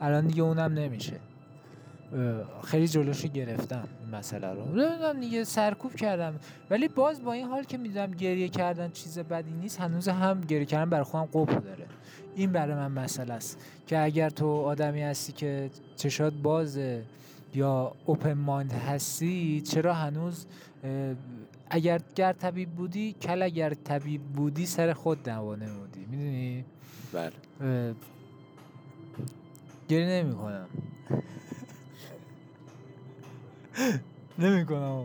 الان 0.00 0.26
دیگه 0.26 0.42
اونم 0.42 0.72
نمیشه. 0.72 1.16
خیلی 2.64 2.88
جلوشو 2.88 3.28
گرفتم 3.28 3.88
این 4.00 4.16
مسئله 4.16 4.52
رو. 4.52 4.64
نمی‌دونم 4.64 5.20
دیگه 5.20 5.44
سرکوب 5.44 5.94
کردم. 5.94 6.34
ولی 6.70 6.88
باز 6.88 7.22
با 7.22 7.32
این 7.32 7.46
حال 7.46 7.64
که 7.64 7.78
می‌دونم 7.78 8.10
گریه 8.10 8.48
کردن 8.48 8.90
چیز 8.90 9.18
بدی 9.18 9.52
نیست 9.52 9.80
هنوز 9.80 10.08
هم 10.08 10.40
گریه 10.40 10.64
کردن 10.64 10.90
برای 10.90 11.04
خودم 11.04 11.24
قبول 11.24 11.60
داره. 11.60 11.86
این 12.34 12.52
برای 12.52 12.74
من 12.74 12.92
مسئله 12.92 13.34
است. 13.34 13.58
که 13.86 13.98
اگر 13.98 14.30
تو 14.30 14.48
آدمی 14.48 15.02
هستی 15.02 15.32
که 15.32 15.70
چشات 15.96 16.32
بازه 16.32 17.02
یا 17.54 17.92
اوپن 18.06 18.32
مایند 18.32 18.72
هستی 18.72 19.60
چرا 19.60 19.94
هنوز 19.94 20.46
اگر 21.70 22.00
گر 22.16 22.32
طبیب 22.32 22.70
بودی 22.70 23.12
کل 23.12 23.42
اگر 23.42 23.74
طبیب 23.74 24.22
بودی 24.22 24.66
سر 24.66 24.92
خود 24.92 25.22
دوا 25.22 25.56
نمودی. 25.56 26.00
می‌دونی؟ 26.00 26.64
بله. 27.12 27.32
گریه 29.88 30.06
نمی 30.06 30.34
کنم 30.34 30.68
نمی 34.38 34.66
کنم 34.66 35.04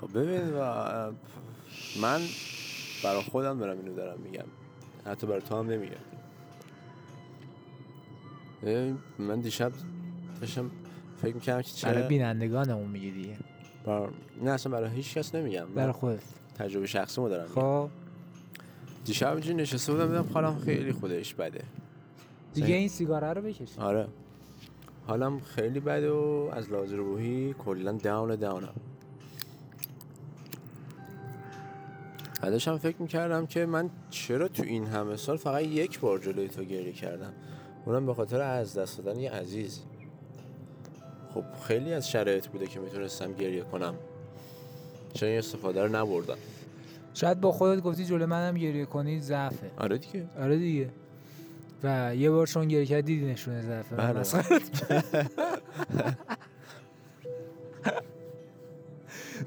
خب 0.00 0.18
ببین 0.18 0.54
و 0.54 0.60
من 2.02 2.20
برای 3.04 3.22
خودم 3.22 3.58
دارم 3.58 3.78
اینو 3.78 3.94
دارم 3.94 4.20
میگم. 4.20 4.44
حتی 5.06 5.26
برای 5.26 5.42
تو 5.42 5.58
هم 5.58 5.70
نمیگم. 5.70 5.96
من 9.18 9.40
دیشب 9.40 9.72
داشتم 10.40 10.70
فکر 11.22 11.34
می‌کردم 11.34 11.62
که 11.62 11.70
برای 11.82 11.98
چرا 11.98 12.08
بینندگانمون 12.08 12.88
میگی 12.88 13.10
دیگه. 13.10 13.36
بر... 13.84 14.08
نه 14.42 14.50
اصلا 14.50 14.72
برای 14.72 14.90
هیچ 14.90 15.14
کس 15.14 15.34
نمیگم. 15.34 15.66
برای 15.74 15.92
خودت. 15.92 16.22
تجربه 16.58 16.86
شخصی 16.86 17.20
مو 17.20 17.28
دارم. 17.28 17.48
خب. 17.48 17.88
دیشب 19.04 19.32
اینجوری 19.32 19.54
نشسته 19.54 19.92
بودم 19.92 20.06
دیدم 20.06 20.28
حالم 20.34 20.58
خیلی 20.58 20.92
خودش 20.92 21.34
بده. 21.34 21.64
دیگه. 22.54 22.74
این 22.74 22.88
سیگاره 22.88 23.32
رو 23.32 23.42
بکش 23.42 23.78
آره. 23.78 24.08
حالم 25.06 25.40
خیلی 25.40 25.80
بده 25.80 26.10
و 26.10 26.50
از 26.52 26.72
لحاظ 26.72 26.92
روحی 26.92 27.54
کلا 27.58 27.92
داون 27.92 28.36
داونم 28.36 28.74
بعدش 32.42 32.68
هم 32.68 32.78
فکر 32.78 33.02
می‌کردم 33.02 33.46
که 33.46 33.66
من 33.66 33.90
چرا 34.10 34.48
تو 34.48 34.62
این 34.62 34.86
همه 34.86 35.16
سال 35.16 35.36
فقط 35.36 35.62
یک 35.62 36.00
بار 36.00 36.18
جلوی 36.18 36.48
تو 36.48 36.64
گریه 36.64 36.92
کردم؟ 36.92 37.32
اونم 37.84 38.06
به 38.06 38.14
خاطر 38.14 38.40
از 38.40 38.78
دست 38.78 38.98
دادن 38.98 39.20
یه 39.20 39.30
عزیز. 39.30 39.82
خب 41.34 41.44
خیلی 41.66 41.92
از 41.92 42.10
شرایط 42.10 42.46
بوده 42.46 42.66
که 42.66 42.80
می‌تونستم 42.80 43.32
گریه 43.32 43.62
کنم. 43.62 43.94
چرا 45.14 45.28
این 45.28 45.38
استفاده 45.38 45.82
رو 45.82 45.96
نبردم. 45.96 46.36
شاید 47.14 47.40
با 47.40 47.52
خودت 47.52 47.82
گفتی 47.82 48.04
جلو 48.04 48.26
منم 48.26 48.54
گریه 48.54 48.84
کنی 48.86 49.20
ضعفه. 49.20 49.70
آره 49.78 49.98
دیگه. 49.98 50.26
آره 50.40 50.56
دیگه. 50.56 50.88
و 51.82 52.16
یه 52.16 52.30
بار 52.30 52.46
چون 52.46 52.68
گریه 52.68 52.86
کردی 52.86 53.14
دیدی 53.14 53.32
نشونه 53.32 53.62
ضعفه. 53.62 53.96
من 53.96 54.12
بله. 54.12 54.24
کردم. 54.24 55.30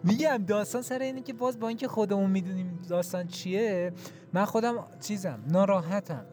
میگم 0.04 0.44
داستان 0.48 0.82
سر 0.82 1.00
اینه 1.00 1.22
که 1.22 1.34
باز 1.34 1.60
با 1.60 1.68
اینکه 1.68 1.88
خودمون 1.88 2.32
می‌دونیم 2.32 2.80
داستان 2.90 3.28
چیه 3.28 3.94
من 4.34 4.46
خودم 4.46 4.86
چیزم 5.02 5.40
ناراحتم. 5.48 6.26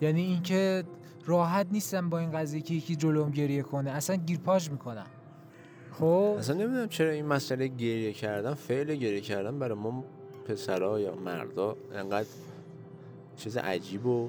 یعنی 0.00 0.22
اینکه 0.22 0.84
راحت 1.26 1.66
نیستم 1.72 2.10
با 2.10 2.18
این 2.18 2.30
قضیه 2.30 2.60
که 2.60 2.74
یکی 2.74 2.96
جلوم 2.96 3.30
گریه 3.30 3.62
کنه. 3.62 3.90
اصلا 3.90 4.16
گیرپاژ 4.16 4.70
می‌کنم. 4.70 5.06
خب؟ 5.92 6.36
اصلا 6.38 6.56
نمی‌دونم 6.56 6.88
چرا 6.88 7.10
این 7.10 7.26
مسئله 7.26 7.66
گریه 7.66 8.12
کردن 8.12 8.54
فعل 8.54 8.94
گریه 8.94 9.20
کردن 9.20 9.58
برای 9.58 9.78
ما 9.78 10.04
پسرا 10.48 11.00
یا 11.00 11.14
مردا 11.14 11.76
انقدر 11.94 12.28
چیز 13.36 13.56
عجیب 13.56 14.06
و 14.06 14.28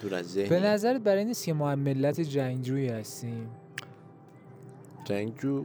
دور 0.00 0.14
از 0.14 0.32
ذهن 0.32 0.48
به 0.48 0.60
نظرت 0.60 1.00
برای 1.00 1.24
نیست 1.24 1.44
که 1.44 1.52
ما 1.52 1.70
هم 1.70 1.78
ملت 1.78 2.20
جنگجویی 2.20 2.88
هستیم؟ 2.88 3.50
جنگجو 5.04 5.64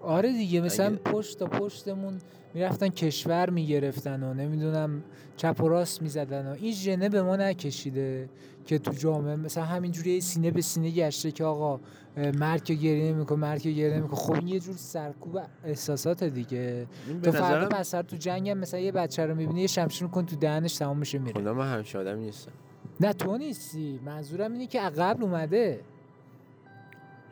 آره 0.00 0.32
دیگه 0.32 0.60
مثلا 0.60 0.86
اگه- 0.86 0.96
پشت 0.96 1.38
تا 1.38 1.46
پشتمون 1.46 2.18
می‌رفتن 2.54 2.88
کشور 2.88 3.50
می‌گرفتن 3.50 4.22
و 4.22 4.34
نمی‌دونم 4.34 5.02
چپ 5.36 5.60
و 5.62 5.68
راست 5.68 6.02
می‌زدن 6.02 6.46
و 6.46 6.56
این 6.60 6.72
ژنه 6.72 7.08
به 7.08 7.22
ما 7.22 7.36
نکشیده 7.36 8.28
که 8.66 8.78
تو 8.78 8.92
جامعه 8.92 9.36
مثلا 9.36 9.64
همینجوری 9.64 10.20
سینه 10.20 10.50
به 10.50 10.60
سینه 10.60 10.90
گشته 10.90 11.30
که 11.30 11.44
آقا 11.44 11.80
مرگ 12.16 12.62
گریه 12.64 13.12
نمی‌کنه 13.12 13.38
مرگ 13.38 13.62
گریه 13.62 13.96
نمی‌کنه. 13.96 14.16
خب 14.20 14.32
این 14.32 14.48
یه 14.48 14.60
جور 14.60 14.74
سرکوب 14.76 15.38
احساسات 15.64 16.24
دیگه. 16.24 16.86
تو 17.22 17.32
فردا 17.32 17.68
پسر 17.68 18.02
تو 18.02 18.16
جنگ 18.16 18.48
هم 18.48 18.58
مثلا 18.58 18.80
یه 18.80 18.92
بچه 18.92 19.26
رو 19.26 19.34
می‌بینی 19.34 19.60
یه 19.60 19.66
شمشیر 19.66 20.08
کن 20.08 20.26
تو 20.26 20.36
دهنش 20.36 20.74
تمام 20.76 20.98
میشه 20.98 21.18
میره. 21.18 21.40
خدا 21.40 21.54
من 21.54 21.72
همچین 21.72 22.00
آدمی 22.00 22.24
نیستم. 22.24 22.52
نه 23.00 23.12
تو 23.12 23.36
نیستی. 23.36 24.00
منظورم 24.04 24.52
اینه 24.52 24.66
که 24.66 24.80
قبل 24.80 25.22
اومده. 25.22 25.80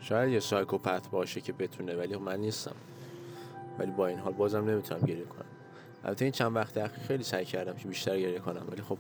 شاید 0.01 0.33
یه 0.33 0.41
سایکوپت 0.41 1.11
باشه 1.11 1.41
که 1.41 1.53
بتونه 1.53 1.95
ولی 1.95 2.17
من 2.17 2.41
نیستم. 2.41 2.75
ولی 3.79 3.91
با 3.91 4.07
این 4.07 4.19
حال 4.19 4.33
بازم 4.33 4.71
نمی‌تونم 4.71 5.01
گریه 5.01 5.25
کنم. 5.25 5.45
البته 6.05 6.25
این 6.25 6.33
چند 6.33 6.57
وقت 6.57 6.79
اخیر 6.79 7.05
خیلی 7.05 7.23
سعی 7.23 7.45
کردم 7.45 7.73
که 7.73 7.89
بیشتر 7.89 8.19
گریه 8.19 8.39
کنم 8.39 8.63
ولی 8.73 8.83
خب 8.83 8.99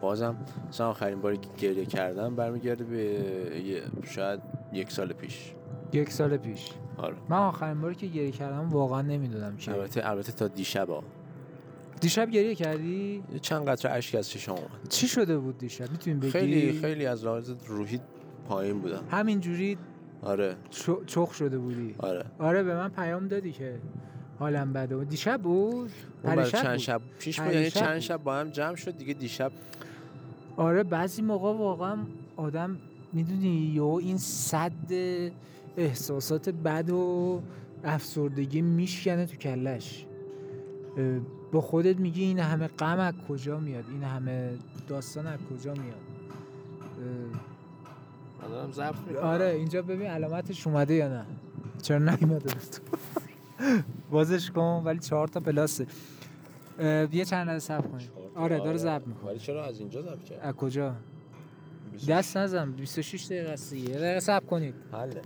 بازم 0.00 0.36
مثلا 0.68 0.88
آخرین 0.90 1.20
باری 1.20 1.36
که 1.36 1.48
گریه 1.58 1.86
کردم 1.86 2.34
برمیگرده 2.34 2.84
به 2.84 3.82
شاید 4.04 4.40
یک 4.72 4.92
سال 4.92 5.12
پیش. 5.12 5.52
یک 5.92 6.12
سال 6.12 6.36
پیش. 6.36 6.70
آره. 6.96 7.14
من 7.28 7.36
آخرین 7.36 7.80
باری 7.80 7.94
که 7.94 8.06
گریه 8.06 8.30
کردم 8.30 8.68
واقعا 8.68 9.02
نمی‌دونم 9.02 9.56
چی 9.56 9.70
البته 9.70 10.10
البته 10.10 10.32
تا 10.32 10.48
دیشب 10.48 10.88
ها. 10.90 11.02
دیشب 12.00 12.30
گریه 12.30 12.54
کردی؟ 12.54 13.22
چند 13.42 13.68
قطره 13.68 13.92
اشک 13.92 14.14
از 14.14 14.30
چشام 14.30 14.56
اومد. 14.56 14.88
چی 14.88 15.08
شده 15.08 15.38
بود 15.38 15.58
دیشب؟ 15.58 15.90
می‌تونیم 15.90 16.20
بگی؟ 16.20 16.30
خیلی 16.30 16.80
خیلی 16.80 17.06
از 17.06 17.24
لحاظ 17.24 17.50
روحی 17.66 18.00
پایین 18.48 18.80
بودم. 18.80 19.04
همینجوری 19.10 19.78
آره. 20.26 20.56
چخ 21.06 21.34
شده 21.34 21.58
بودی. 21.58 21.94
آره. 21.98 22.24
آره 22.38 22.62
به 22.62 22.74
من 22.74 22.88
پیام 22.88 23.28
دادی 23.28 23.52
که 23.52 23.78
حالم 24.38 24.72
بده. 24.72 25.04
دیشب 25.04 25.42
بود؟ 25.42 25.90
پریشب 26.24 26.62
چند. 26.62 26.76
شب 26.76 27.00
پیش 27.18 27.40
بود 27.40 27.52
یعنی 27.52 27.70
چند. 27.70 27.98
شب 27.98 28.22
با 28.22 28.34
هم 28.34 28.50
جمع 28.50 28.74
شد 28.74 28.96
دیگه 28.96 29.14
دیشب 29.14 29.52
آره 30.56 30.82
بعضی 30.82 31.22
موقع 31.22 31.52
واقعا 31.52 31.96
آدم 32.36 32.76
می‌دونی 33.12 33.72
یا 33.74 33.98
این 33.98 34.18
صد 34.18 34.72
احساسات 35.76 36.48
بد 36.48 36.90
و 36.90 37.40
افسردگی 37.84 38.62
میشکنه 38.62 39.26
تو 39.26 39.36
کلش. 39.36 40.06
با 41.52 41.60
خودت 41.60 41.96
میگی 42.00 42.22
این 42.22 42.38
همه 42.38 42.68
غم 42.68 42.98
از 42.98 43.14
کجا 43.28 43.60
میاد؟ 43.60 43.84
این 43.90 44.02
همه 44.02 44.50
داستان 44.88 45.26
از 45.26 45.38
کجا 45.50 45.72
میاد؟ 45.72 46.00
دارم 48.40 48.72
ضبط 48.72 48.98
می‌کنم. 48.98 49.22
آره 49.24 49.46
اینجا 49.46 49.82
ببین 49.82 50.06
علامتش 50.06 50.66
اومده 50.66 50.94
یا 50.94 51.08
نه. 51.08 51.26
چرا 51.82 51.98
نیومده 51.98 52.54
بود؟ 52.54 52.76
بازش 54.10 54.50
کن 54.50 54.82
ولی 54.84 54.98
چهار 54.98 55.28
تا 55.28 55.40
پلاسه. 55.40 55.86
یه 57.12 57.24
چند 57.24 57.48
لحظه 57.48 57.58
صبر 57.58 57.86
کنید 57.88 58.10
آره 58.34 58.58
داره 58.58 58.76
ضبط 58.76 59.06
می‌کنه. 59.06 59.30
ولی 59.30 59.38
چرا 59.38 59.64
از 59.64 59.80
اینجا 59.80 60.02
ضبط 60.02 60.24
کرد 60.24 60.38
از 60.42 60.54
کجا؟ 60.54 60.94
دست 62.08 62.36
نزن 62.36 62.72
26 62.72 63.24
دقیقه 63.26 63.50
است 63.50 63.72
یه 63.72 63.84
دقیقه 63.84 64.20
صبر 64.20 64.46
کنید. 64.46 64.74
حله. 64.92 65.22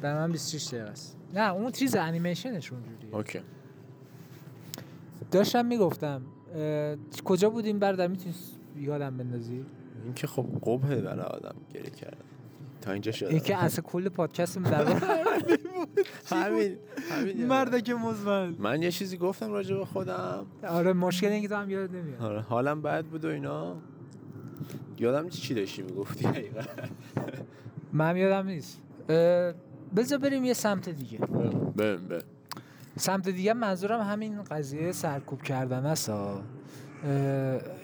برای 0.00 0.14
من 0.18 0.32
26 0.32 0.66
دقیقه 0.66 0.90
است. 0.90 1.16
نه 1.34 1.52
اون 1.52 1.72
چیز 1.72 1.96
انیمیشنش 1.96 2.72
اونجوریه. 2.72 3.14
اوکی. 3.14 3.40
داشتم 5.30 5.66
می‌گفتم 5.66 6.22
کجا 7.24 7.50
بودیم 7.50 7.78
بردار 7.78 8.08
می‌تونی 8.08 8.34
یادم 8.76 9.16
بندازی؟ 9.16 9.64
این 10.04 10.14
که 10.14 10.26
خب 10.26 10.46
قبه 10.62 11.00
برای 11.00 11.24
آدم 11.24 11.54
گریه 11.74 11.90
کردن. 11.90 12.24
تا 12.80 12.92
اینجا 12.92 13.12
شد. 13.12 13.26
این 13.26 13.40
که 13.40 13.56
اصلا 13.56 13.82
کل 13.82 14.08
پادکست 14.08 14.58
همین 16.26 16.76
همین. 17.10 17.46
مرد 17.46 17.82
که 17.82 17.94
مزمن 17.94 18.54
من 18.58 18.82
یه 18.82 18.90
چیزی 18.90 19.16
گفتم 19.16 19.50
راجع 19.52 19.76
به 19.76 19.84
خودم. 19.84 20.46
آره 20.68 20.92
مشکل 20.92 21.26
اینه 21.26 21.42
که 21.42 21.48
تو 21.48 21.54
هم 21.54 21.70
یاد 21.70 21.96
نمیاد. 21.96 22.22
آره 22.22 22.40
حالم 22.40 22.82
بد 22.82 23.04
بود 23.04 23.24
و 23.24 23.28
اینا. 23.28 23.76
یادم 24.98 25.24
نیست 25.24 25.36
چی 25.40 25.54
داشتی 25.54 25.82
می‌گفتی. 25.82 26.28
من 27.92 28.10
هم 28.10 28.16
یادم 28.16 28.46
نیست. 28.46 28.82
بذار 29.96 30.18
بریم 30.18 30.44
یه 30.44 30.54
سمت 30.54 30.88
دیگه. 30.88 31.18
بم 31.18 31.96
بم 31.96 32.18
سمت 32.96 33.28
دیگه 33.28 33.52
منظورم 33.52 34.00
همین 34.00 34.42
قضیه 34.42 34.92
سرکوب 34.92 35.42
کردن 35.42 35.86
است. 35.86 36.10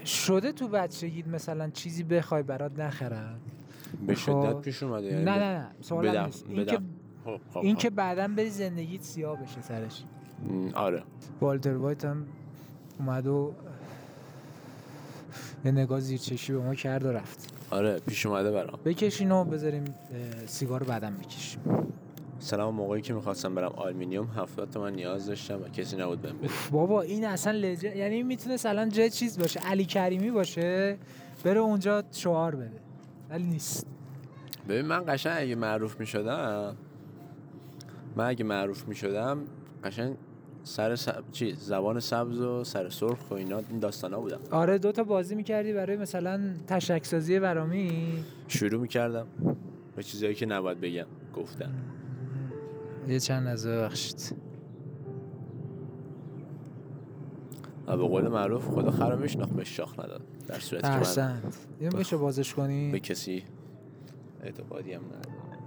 شده 0.05 0.53
تو 0.53 0.69
بچگیت 0.69 1.27
مثلا 1.29 1.71
چیزی 1.71 2.03
بخوای 2.03 2.43
برات 2.43 2.79
نخرن 2.79 3.35
به 4.07 4.15
خب. 4.15 4.21
شدت 4.21 4.61
پیش 4.61 4.83
اومده 4.83 5.07
یعنی 5.07 5.25
نه 5.25 5.31
نه 5.31 5.59
نه 5.59 5.67
سوالم 5.81 6.11
بدم- 6.13 6.25
نیست 6.25 6.45
این 6.49 6.65
که. 6.65 6.79
خب، 7.25 7.41
خب، 7.55 7.59
این. 7.59 7.77
که 7.77 7.91
بعدا 7.91 8.29
بری 8.29 8.51
زندگیت 8.51 9.03
سیاه 9.03 9.43
بشه 9.43 9.63
سرش 9.63 10.03
آره 10.75 11.03
والتر 11.41 11.77
وایت 11.77 12.05
هم 12.05 12.27
اومد 12.99 13.27
و 13.27 13.53
یه 15.65 15.73
نگاه 15.73 16.01
زیر 16.01 16.19
چشی 16.19 16.53
به 16.53 16.59
ما 16.59 16.75
کرد 16.75 17.05
و 17.05 17.13
رفت 17.13 17.53
آره 17.71 17.99
پیش 17.99 18.27
اومده 18.27 18.51
برام 18.51 18.79
بکشین 18.85 19.33
و 19.33 19.45
بذاریم 19.45 19.85
سیگار 20.47 20.83
بعدم 20.83 21.15
بکشیم 21.15 21.61
سلام 22.43 22.75
موقعی 22.75 23.03
که 23.03 23.15
می‌خواستم 23.15 23.55
برم 23.55 23.73
آلمینیوم 23.77 24.27
70 24.27 24.71
تومن 24.71 24.93
نیاز 24.93 25.27
داشتم 25.27 25.63
و 25.63 25.69
کسی 25.69 25.97
نبود 25.97 26.23
بهم 26.23 26.39
بده. 26.39 26.51
بابا 26.71 27.03
این 27.03 27.25
اصلا 27.25 27.53
لج... 27.53 27.85
یعنی 27.85 28.23
می‌تونه 28.23 28.57
الان 28.65 28.89
جای 28.89 29.11
چیز 29.11 29.39
باشه 29.39 29.61
علی 29.61 29.85
کریمی 29.85 30.31
باشه 30.31 30.99
بره 31.45 31.61
اونجا 31.61 32.05
شعار 32.13 32.55
بده. 32.55 32.81
ولی 33.31 33.45
نیست. 33.45 33.87
ببین 34.69 34.87
من 34.87 35.05
قشنگ 35.09 35.43
اگه 35.43 35.55
معروف 35.55 36.01
می‌شدم 36.01 36.77
من 38.17 38.27
اگه 38.27 38.45
معروف 38.45 38.89
می‌شدم 38.89 39.39
قشنگ 39.85 40.17
سر 40.65 40.97
سب... 40.97 41.23
چی 41.33 41.53
زبان 41.53 42.01
سبز 42.01 42.41
و 42.41 42.65
سر 42.65 42.89
سرخ 42.89 43.31
و 43.31 43.35
اینا 43.35 43.59
این 43.59 43.79
داستانا 43.79 44.21
بودم. 44.21 44.41
آره 44.51 44.79
دو 44.79 44.93
تا 44.93 45.05
بازی 45.05 45.35
می‌کردی 45.35 45.73
برای 45.73 45.97
مثلا 45.97 46.41
تشک 46.67 47.07
سازی 47.07 47.39
برامی؟ 47.39 48.13
شروع 48.49 48.81
می‌کردم. 48.81 49.27
به 49.97 50.03
چیزایی 50.03 50.35
که 50.35 50.47
نباید 50.47 50.81
بگم 50.81 51.07
گفتم. 51.37 51.71
یه 53.09 53.21
چند 53.21 53.47
از 53.47 53.67
ببخشید. 53.67 54.37
و 57.87 57.97
به 57.97 58.09
قول 58.09 58.29
معروف 58.29 58.69
خدا 58.69 59.17
میشناخت 59.17 59.53
به 59.53 59.65
شاخ 59.65 59.99
نداد. 59.99 60.23
در 60.47 60.59
صورتی 60.59 60.89
که 60.89 61.21
من 61.21 61.43
این 61.81 61.97
میشه 61.97 62.17
بازش 62.17 62.55
به 62.55 62.63
کنی 62.63 63.01
کسی 63.01 63.45
اعتقادی 64.43 64.93
هم 64.93 65.05
ندارم. 65.05 65.59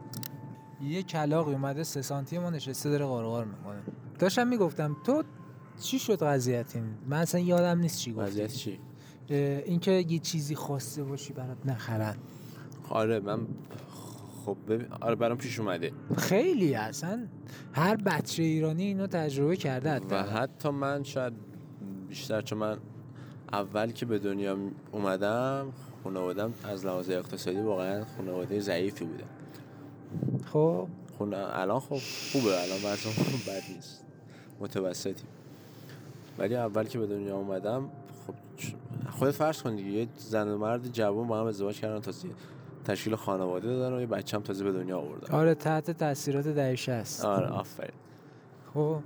یه 0.81 1.03
کلاقی 1.03 1.53
اومده 1.53 1.83
سه 1.83 2.01
سانتی 2.01 2.37
ما 2.37 2.49
نشسته 2.49 2.89
داره 2.89 3.05
قارقار 3.05 3.45
می‌کنه. 3.45 3.81
داشتم 4.19 4.47
می‌گفتم 4.47 4.97
تو 5.05 5.23
چی 5.81 5.99
شد 5.99 6.23
قضیت 6.23 6.75
این 6.75 6.85
من 7.07 7.17
اصلا 7.17 7.41
یادم 7.41 7.79
نیست 7.79 7.99
چی 7.99 8.13
گفتی. 8.13 8.21
وضعیت 8.21 8.53
چی؟ 8.53 8.79
اینکه 9.29 9.91
یه 9.91 10.19
چیزی 10.19 10.55
خواسته 10.55 11.03
باشی 11.03 11.33
برات 11.33 11.57
نخرن. 11.65 12.15
آره 12.89 13.19
من 13.19 13.47
خب 14.45 14.57
ببین 14.67 14.87
آره 15.01 15.15
برام 15.15 15.37
پیش 15.37 15.59
اومده. 15.59 15.91
خیلی 16.17 16.75
اصلا 16.75 17.27
هر 17.73 17.95
بچه 17.95 18.43
ایرانی 18.43 18.83
اینو 18.83 19.07
تجربه 19.07 19.55
کرده 19.55 19.89
و 19.91 19.93
حتی 19.95 20.15
حتی 20.15 20.69
من 20.69 21.03
شاید 21.03 21.33
بیشتر 22.09 22.41
چون 22.41 22.57
من 22.57 22.77
اول 23.53 23.91
که 23.91 24.05
به 24.05 24.19
دنیا 24.19 24.57
اومدم 24.91 25.67
خانوادم 26.03 26.53
از 26.63 26.85
لحاظ 26.85 27.09
اقتصادی 27.09 27.57
واقعا 27.59 28.05
خانواده 28.17 28.59
ضعیفی 28.59 29.05
بوده 29.05 29.23
خب. 30.53 30.87
خونه 31.17 31.37
الان 31.37 31.79
خب 31.79 31.97
خوبه 32.31 32.61
الان 32.63 32.77
وضعم 32.77 33.13
بد 33.47 33.75
نیست. 33.75 34.03
متوسطی 34.59 35.23
ولی 36.37 36.55
اول 36.55 36.83
که 36.83 36.99
به 36.99 37.07
دنیا 37.07 37.37
اومدم 37.37 37.89
خب 38.27 38.33
خودت 39.09 39.31
فرض 39.31 39.61
کن 39.61 39.75
دیگه 39.75 39.89
یه 39.89 40.07
زن 40.17 40.47
و 40.47 40.57
مرد 40.57 40.91
جوان 40.91 41.27
با 41.27 41.39
هم 41.39 41.45
ازدواج 41.45 41.79
کردن 41.79 41.99
تازه 41.99 42.27
تشکیل 42.85 43.15
خانواده 43.15 43.67
دادن 43.67 43.95
و 43.95 43.99
یه 43.99 44.05
بچه 44.07 44.37
هم 44.37 44.43
تازه 44.43 44.63
به 44.63 44.71
دنیا 44.71 44.97
آوردن. 44.99 45.33
آره 45.33 45.55
تحت 45.55 45.91
تاثیرات 45.91 46.47
دهه 46.47 46.75
60 46.75 47.25
آره 47.25 47.47
آفرین. 47.47 47.91
خب. 48.73 48.99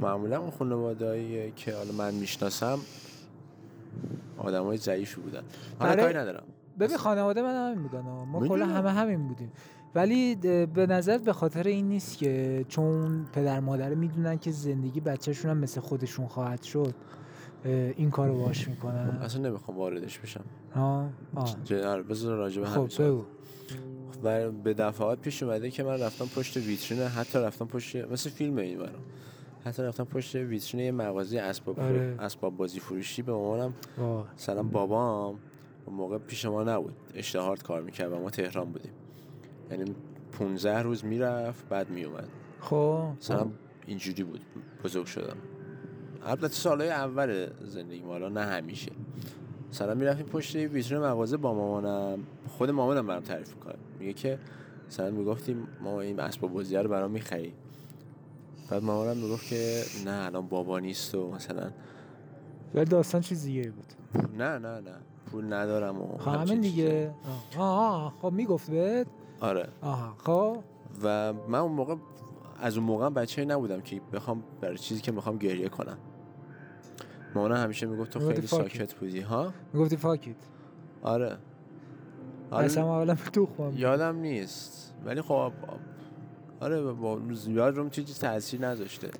معمولا 0.00 0.40
اون 0.40 0.50
خانوادهایی 0.50 1.52
که 1.52 1.74
حالا 1.76 1.92
من 1.92 2.14
می‌شناسم 2.14 2.78
آدمای 4.38 4.76
ضعیفی 4.76 5.20
بودن. 5.20 5.42
حالا 5.78 5.92
برای- 5.92 6.04
کاری 6.12 6.18
ندارم. 6.18 6.42
ببین 6.80 6.96
خانواده 6.96 7.42
من 7.42 7.70
همین 7.72 7.82
بودن. 7.82 8.00
ما 8.00 8.48
کلا. 8.48 8.66
همه 8.66 8.90
همین 8.90 9.28
بودیم. 9.28 9.52
ولی 9.94 10.34
به 10.74 10.86
نظر 10.88 11.18
به 11.18 11.32
خاطر 11.32 11.62
این 11.66 11.88
نیست 11.88 12.18
که 12.18 12.64
چون 12.68 13.26
پدر 13.32 13.60
مادر 13.60 13.94
می‌دونن 13.94 14.38
که 14.38 14.50
زندگی 14.50 15.00
بچهشون 15.00 15.50
هم 15.50 15.56
مثل 15.58 15.80
خودشون 15.80 16.26
خواهد 16.26 16.62
شد. 16.62 16.94
این 17.96 18.10
کارو 18.10 18.38
باش 18.38 18.68
می‌کنن 18.68 19.18
اصلا 19.22 19.42
نمی‌خوام 19.42 19.78
واردش 19.78 20.18
بشم. 20.18 20.44
ها 20.74 21.08
آه. 21.34 21.56
ج- 21.68 21.72
آره، 21.72 22.02
بذار 22.02 22.36
راجع 22.36 22.60
به 22.60 22.66
خب 22.66 23.02
بگو. 23.02 23.24
و 24.22 24.50
به 24.50 24.74
دفعات 24.74 25.18
پیش 25.20 25.42
اومده 25.42 25.70
که 25.70 25.82
من 25.82 26.00
رفتم 26.00 26.24
پشت 26.26 26.56
ویترین 26.56 27.02
حتی 27.02 27.38
رفتم 27.38 27.66
پشت 27.66 27.96
مثل 27.96 28.30
فیلم 28.30 28.56
این 28.56 28.78
برام 28.78 28.90
حتی 29.64 29.82
رفتم 29.82 30.04
پشت 30.04 30.34
ویترین 30.34 30.84
یه 30.84 30.92
مغازه 30.92 31.38
اسباب 31.40 31.80
آره. 31.80 32.16
اسباب 32.18 32.56
بازی 32.56 32.80
فروشی 32.80 33.22
به 33.22 33.32
مامانم. 33.32 33.74
مثلا 34.34 34.62
بابام. 34.62 35.38
اون 35.86 35.96
موقع 35.96 36.18
پیش 36.18 36.44
ما 36.44 36.62
نبود. 36.64 36.92
اشتهارت 37.14 37.62
کار 37.62 37.82
می‌کرد 37.82 38.12
و 38.12 38.18
ما 38.20 38.30
تهران 38.30 38.72
بودیم. 38.72 38.92
یعنی 39.70 39.94
15 40.38 40.82
روز 40.82 41.04
می‌رفت 41.04 41.68
بعد 41.68 41.90
میومد 41.90 42.28
خب 42.60 43.06
مثلا 43.20 43.46
اینجوری 43.86 44.24
بود. 44.24 44.40
بزرگ 44.84 45.06
شدم. 45.06 45.36
البته 46.26 46.48
سالهای 46.48 46.90
اول 46.90 47.46
زندگی 47.64 48.00
حالا 48.00 48.28
نه 48.28 48.40
همیشه. 48.40 48.92
مثلا 49.70 49.94
می‌رفتیم 49.94 50.26
پشت 50.26 50.56
ویترین 50.56 51.00
مغازه 51.00 51.36
با 51.36 51.54
مامانم. 51.54 52.18
خود 52.48 52.70
مامانم 52.70 53.06
برام 53.06 53.22
تعریف 53.22 53.54
کنه 53.54 53.74
میگه 53.98 54.12
که 54.12 54.38
مثلا 54.88 55.10
می‌گفتیم 55.10 55.68
ما 55.80 56.00
این 56.00 56.20
اسباب 56.20 56.52
بازی 56.52 56.76
رو 56.76 56.88
برام 56.88 57.10
می‌خری. 57.10 57.52
بعد 58.70 58.82
مامانم 58.82 59.16
می‌گفت 59.16 59.46
که 59.48 59.82
نه 60.04 60.24
الان 60.26 60.46
بابا 60.46 60.78
نیست 60.78 61.14
و 61.14 61.30
مثلا 61.30 61.70
ولی 62.74 62.84
داستان 62.84 63.20
چیز 63.20 63.44
دیگه 63.44 63.70
بود. 63.70 63.92
نه 64.38 64.58
نه 64.58 64.80
نه. 64.80 64.94
پول 65.30 65.52
ندارم 65.52 66.00
و 66.02 66.18
خب 66.18 66.28
همین 66.28 66.46
چیزا. 66.46 66.60
دیگه. 66.60 67.14
آه 67.58 67.78
آه 67.78 68.14
خب 68.22 68.32
می‌گفت 68.32 68.70
بهت. 68.70 69.06
آره. 69.40 69.68
آها 69.82 70.14
خب. 70.18 70.58
و 71.02 71.32
من 71.32 71.58
اون 71.58 71.72
موقع 71.72 71.96
از 72.60 72.76
اون 72.76 72.86
موقع 72.86 73.08
بچه 73.08 73.44
نبودم 73.44 73.80
که 73.80 74.00
بخوام 74.12 74.42
برای 74.60 74.78
چیزی 74.78 75.00
که 75.00 75.12
می‌خوام 75.12 75.36
گریه 75.38 75.68
کنم. 75.68 75.98
مامان 77.34 77.52
همیشه 77.52 77.86
می‌گفت 77.86 78.10
تو 78.10 78.28
خیلی 78.28 78.46
ساکت 78.46 78.94
بودی 78.94 79.20
ها؟ 79.20 79.54
می‌گفتی 79.72 79.96
فاکیت 79.96 80.36
آره. 81.02 81.36
آره 82.50 82.64
اصلا 82.64 82.94
اولا 82.94 83.16
یادم 83.76 84.16
نیست. 84.16 84.94
ولی 85.04 85.22
خب 85.22 85.52
آره 86.60 86.82
با 86.82 87.20
زیاد 87.32 87.76
روم 87.76 87.90
چیزی 87.90 88.14
تاثیر 88.14 88.60
نذاشته. 88.60 89.10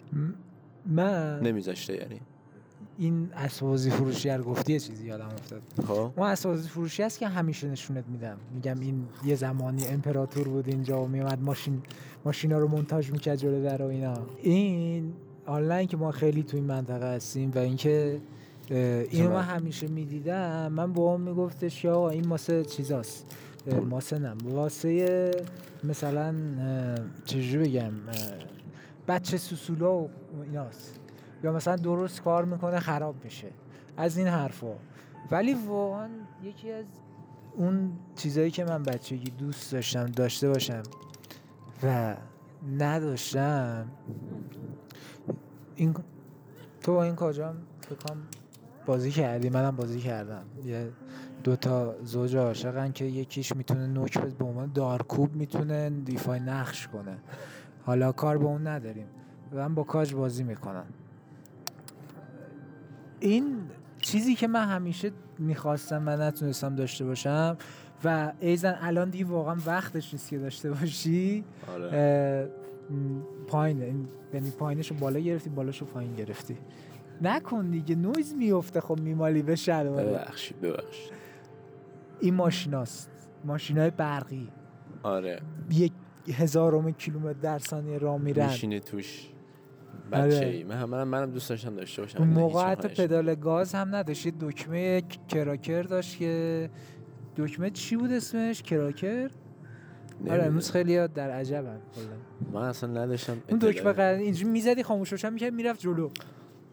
من 0.87 1.41
نمیذاشته 1.41 1.95
یعنی. 1.95 2.21
این 2.99 3.31
اسبازی 3.35 3.91
فروشی 3.91 4.31
رو 4.31 4.45
گفتی 4.45 4.73
یه 4.73 4.81
چیزی 4.81 5.07
یادم 5.07 5.27
افتاد. 5.27 5.63
خب. 5.87 6.13
اون 6.17 6.29
اسبازی 6.29 6.69
فروشی 6.69 7.03
هست 7.03 7.19
که 7.19 7.29
همیشه 7.29 7.69
نشونت 7.69 8.05
میدم. 8.09 8.37
میگم 8.55 8.81
این 8.81 9.07
یه 9.25 9.35
زمانی 9.35 9.87
امپراتور 9.87 10.49
بود 10.49 10.69
اینجا 10.69 11.03
و 11.03 11.09
میومد 11.09 11.43
ماشین 11.43 11.83
ماشینا 12.25 12.59
رو 12.59 12.69
مونتاژ 12.69 13.11
می‌کرد 13.11 13.37
جلو 13.37 13.63
در 13.63 13.83
و 13.83 13.87
اینا. 13.87 14.15
این 14.43 15.13
آنلاین 15.47 15.89
که 15.89 15.97
ما 15.97 16.11
خیلی 16.11 16.43
تو 16.43 16.57
این 16.57 16.67
منطقه 16.67 17.15
هستیم 17.15 17.51
و 17.55 17.59
اینکه 17.59 18.21
اینو 18.71 19.31
من. 19.31 19.43
همیشه 19.43 19.89
می‌دیدم 19.89 20.73
من 20.73 20.93
با 20.93 21.15
هم 21.15 21.21
میگفتش 21.21 21.83
که 21.83 21.91
آقا 21.91 22.09
این 22.09 22.29
واسه 22.29 22.65
چیزاست. 22.65 23.27
اه، 23.67 23.79
واسه 23.79 24.19
نم 24.19 24.37
واسه 24.45 25.31
مثلا 25.85 26.35
چجوری 27.25 27.69
بگم 27.69 27.93
بچه 29.09 29.37
سوسولا 29.37 29.95
و 29.99 30.11
ایناست. 30.43 31.01
یا 31.45 31.53
مثلا 31.53 31.77
درست 31.77 32.23
کار 32.23 32.45
می‌کنه 32.45 32.81
خراب 32.81 33.15
میشه. 33.25 33.49
از 33.97 34.19
این 34.19 34.27
حرفا. 34.27 34.75
ولی 35.31 35.55
واقعا 35.55 36.09
یکی 36.43 36.71
از 36.71 36.85
اون 37.57 37.93
چیزایی 38.17 38.51
که 38.51 38.65
من 38.65 38.83
بچگی 38.83 39.31
دوست 39.31 39.73
داشتم 39.73 40.07
داشته 40.07 40.49
باشم 40.49 40.83
و 41.83 42.17
نداشتم 42.79 43.87
این 45.77 45.95
تو 46.81 46.93
با 46.93 47.05
این 47.05 47.15
کاجام 47.15 47.55
بکنم 47.91 48.23
بازی 48.87 49.11
کردی؟ 49.11 49.51
منم 49.51 49.77
بازی 49.77 50.01
کردم. 50.01 50.43
یه 50.65 50.89
دوتا 51.45 51.95
زوج 52.05 52.37
عاشقن 52.37 52.93
که 52.93 53.05
یکیش 53.05 53.57
می‌تونه 53.57 53.87
نوک 53.87 54.19
به 54.19 54.45
عنوان 54.45 54.73
دارکوب 54.73 55.35
می‌تونه 55.35 55.91
دیفای 55.91 56.41
نقش 56.41 56.89
کنه. 56.89 57.19
حالا 57.85 58.13
کار 58.13 58.39
به 58.39 58.45
اون 58.45 58.67
نداریم. 58.67 59.07
من 59.53 59.75
با 59.75 59.83
کاج 59.83 60.15
بازی 60.15 60.43
می‌کنم 60.43 60.87
این 63.21 63.57
چیزی 64.01 64.35
که 64.35 64.49
من 64.49 64.69
همیشه 64.69 65.13
می‌خواستم 65.39 66.03
و 66.07 66.11
نتونستم 66.11 66.75
داشته 66.75 67.05
باشم 67.05 67.57
و 68.05 68.33
ایزن 68.41 68.79
الان 68.81 69.11
دیگه 69.11 69.25
واقعا 69.25 69.57
وقتش 69.67 70.13
نیست 70.13 70.31
که 70.31 70.39
داشته 70.39 70.71
باشی 70.71 71.45
آره. 71.75 72.51
پایینه 73.47 73.95
یعنی 74.35 74.51
پایینش 74.51 74.91
رو 74.91 74.97
بالا 74.97 75.21
گرفتی 75.21 75.51
بالاش 75.51 75.79
رو 75.79 75.87
پایین 75.87 76.15
گرفتی. 76.15 76.57
نکن 77.23 77.71
دیگه 77.71 77.95
نویز 77.95 78.35
میفته 78.35 78.81
خب 78.81 79.01
میمالی 79.01 79.43
به 79.43 79.57
شلواره 79.57 80.09
ببخشید 80.09 80.61
ببخشید. 80.61 81.13
این 82.21 82.35
ماشیناست. 82.35 83.11
ماشینای 83.45 83.91
برقی. 83.91 84.49
آره. 85.03 85.41
یک 85.71 85.93
هزارم 86.33 86.93
کیلومتر 86.93 87.39
در 87.41 87.59
ثانیه 87.59 87.99
راه 87.99 88.19
میرن. 88.19 88.47
میشینی 88.47 88.81
توش. 88.81 89.29
آره. 90.13 90.27
بچه 90.27 90.47
ای 90.47 90.65
من 90.65 90.85
منم, 90.85 91.09
منم 91.09 91.31
دوست 91.31 91.49
داشتم 91.49 91.77
داشته 91.77 92.03
باشم. 92.03 92.19
اون 92.19 92.29
موقع 92.29 92.65
حتی 92.65 92.89
پدال 92.89 93.35
گاز 93.35 93.75
هم 93.75 93.95
نداشت. 93.95 94.29
دکمه 94.29 95.03
کراکر 95.29 95.83
داشت 95.83 96.19
که 96.19 96.71
دکمه 97.37 97.71
چی 97.71 97.97
بود 97.97 98.13
اسمش؟ 98.13 98.63
کراکر؟ 98.63 99.31
آره. 100.31 100.45
امروز 100.45 100.71
خیلی 100.71 101.09
در 101.09 101.45
کلا. 101.45 101.79
من 102.53 102.63
اصلا 102.63 102.91
نداشتم 102.91 103.37
اون. 103.49 103.59
دکمه 103.59 103.93
قرار 103.93 104.15
اینجوری 104.15 104.51
می‌زدی 104.53 104.83
خاموش 104.83 105.13
روشن 105.13 105.33
می‌کرد 105.33 105.53
می‌رفت 105.53 105.81
جلو. 105.81 106.11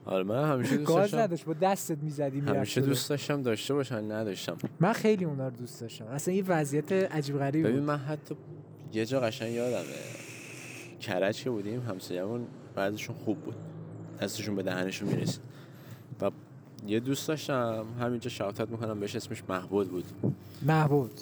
آره 0.06 0.23
من 0.23 0.49
همیشه 0.49 0.77
دوست 0.77 0.95
داشتم 0.95 1.17
نداشت 1.17 1.45
با 1.45 1.53
دستت 1.53 1.97
می‌زدی 1.97 2.41
می‌رفت 2.41 2.56
همیشه. 2.56 2.82
دوست 2.82 3.10
داشتم 3.10 3.41
داشته 3.41 3.73
باشم 3.73 3.95
نداشتم. 3.95 4.58
من 4.79 4.93
خیلی 4.93 5.25
اونا 5.25 5.47
رو 5.47 5.56
دوست 5.56 5.82
داشتم. 5.82 6.06
اصلا 6.06 6.34
یه 6.34 6.43
وضعیت 6.43 6.91
عجیب 6.91 7.38
غریبی 7.38 7.69
ببین 7.69 7.84
من 7.84 7.97
حتی 7.97 8.36
یه 8.93 9.06
جا 9.06 9.19
قشنگ 9.19 9.51
یادمه. 9.51 9.84
کرج 10.99 11.43
که 11.43 11.49
بودیم 11.49 11.82
همسایه‌مون 11.82 12.45
بعضشون 12.75 13.15
خوب 13.25 13.38
بود. 13.38 13.56
دستشون 14.21 14.56
به 14.56 14.63
دهنشون 14.63 15.10
می‌رسید. 15.10 15.41
و 16.21 16.32
یه 16.88 16.99
دوست 16.99 17.27
داشتم 17.27 17.86
همینجا 17.99 18.29
شاوتت 18.29 18.69
می‌کنم 18.69 18.99
بهش 18.99 19.15
اسمش 19.15 19.43
محبود 19.49 19.89
بود. 19.89 20.06
محبود. 20.62 21.21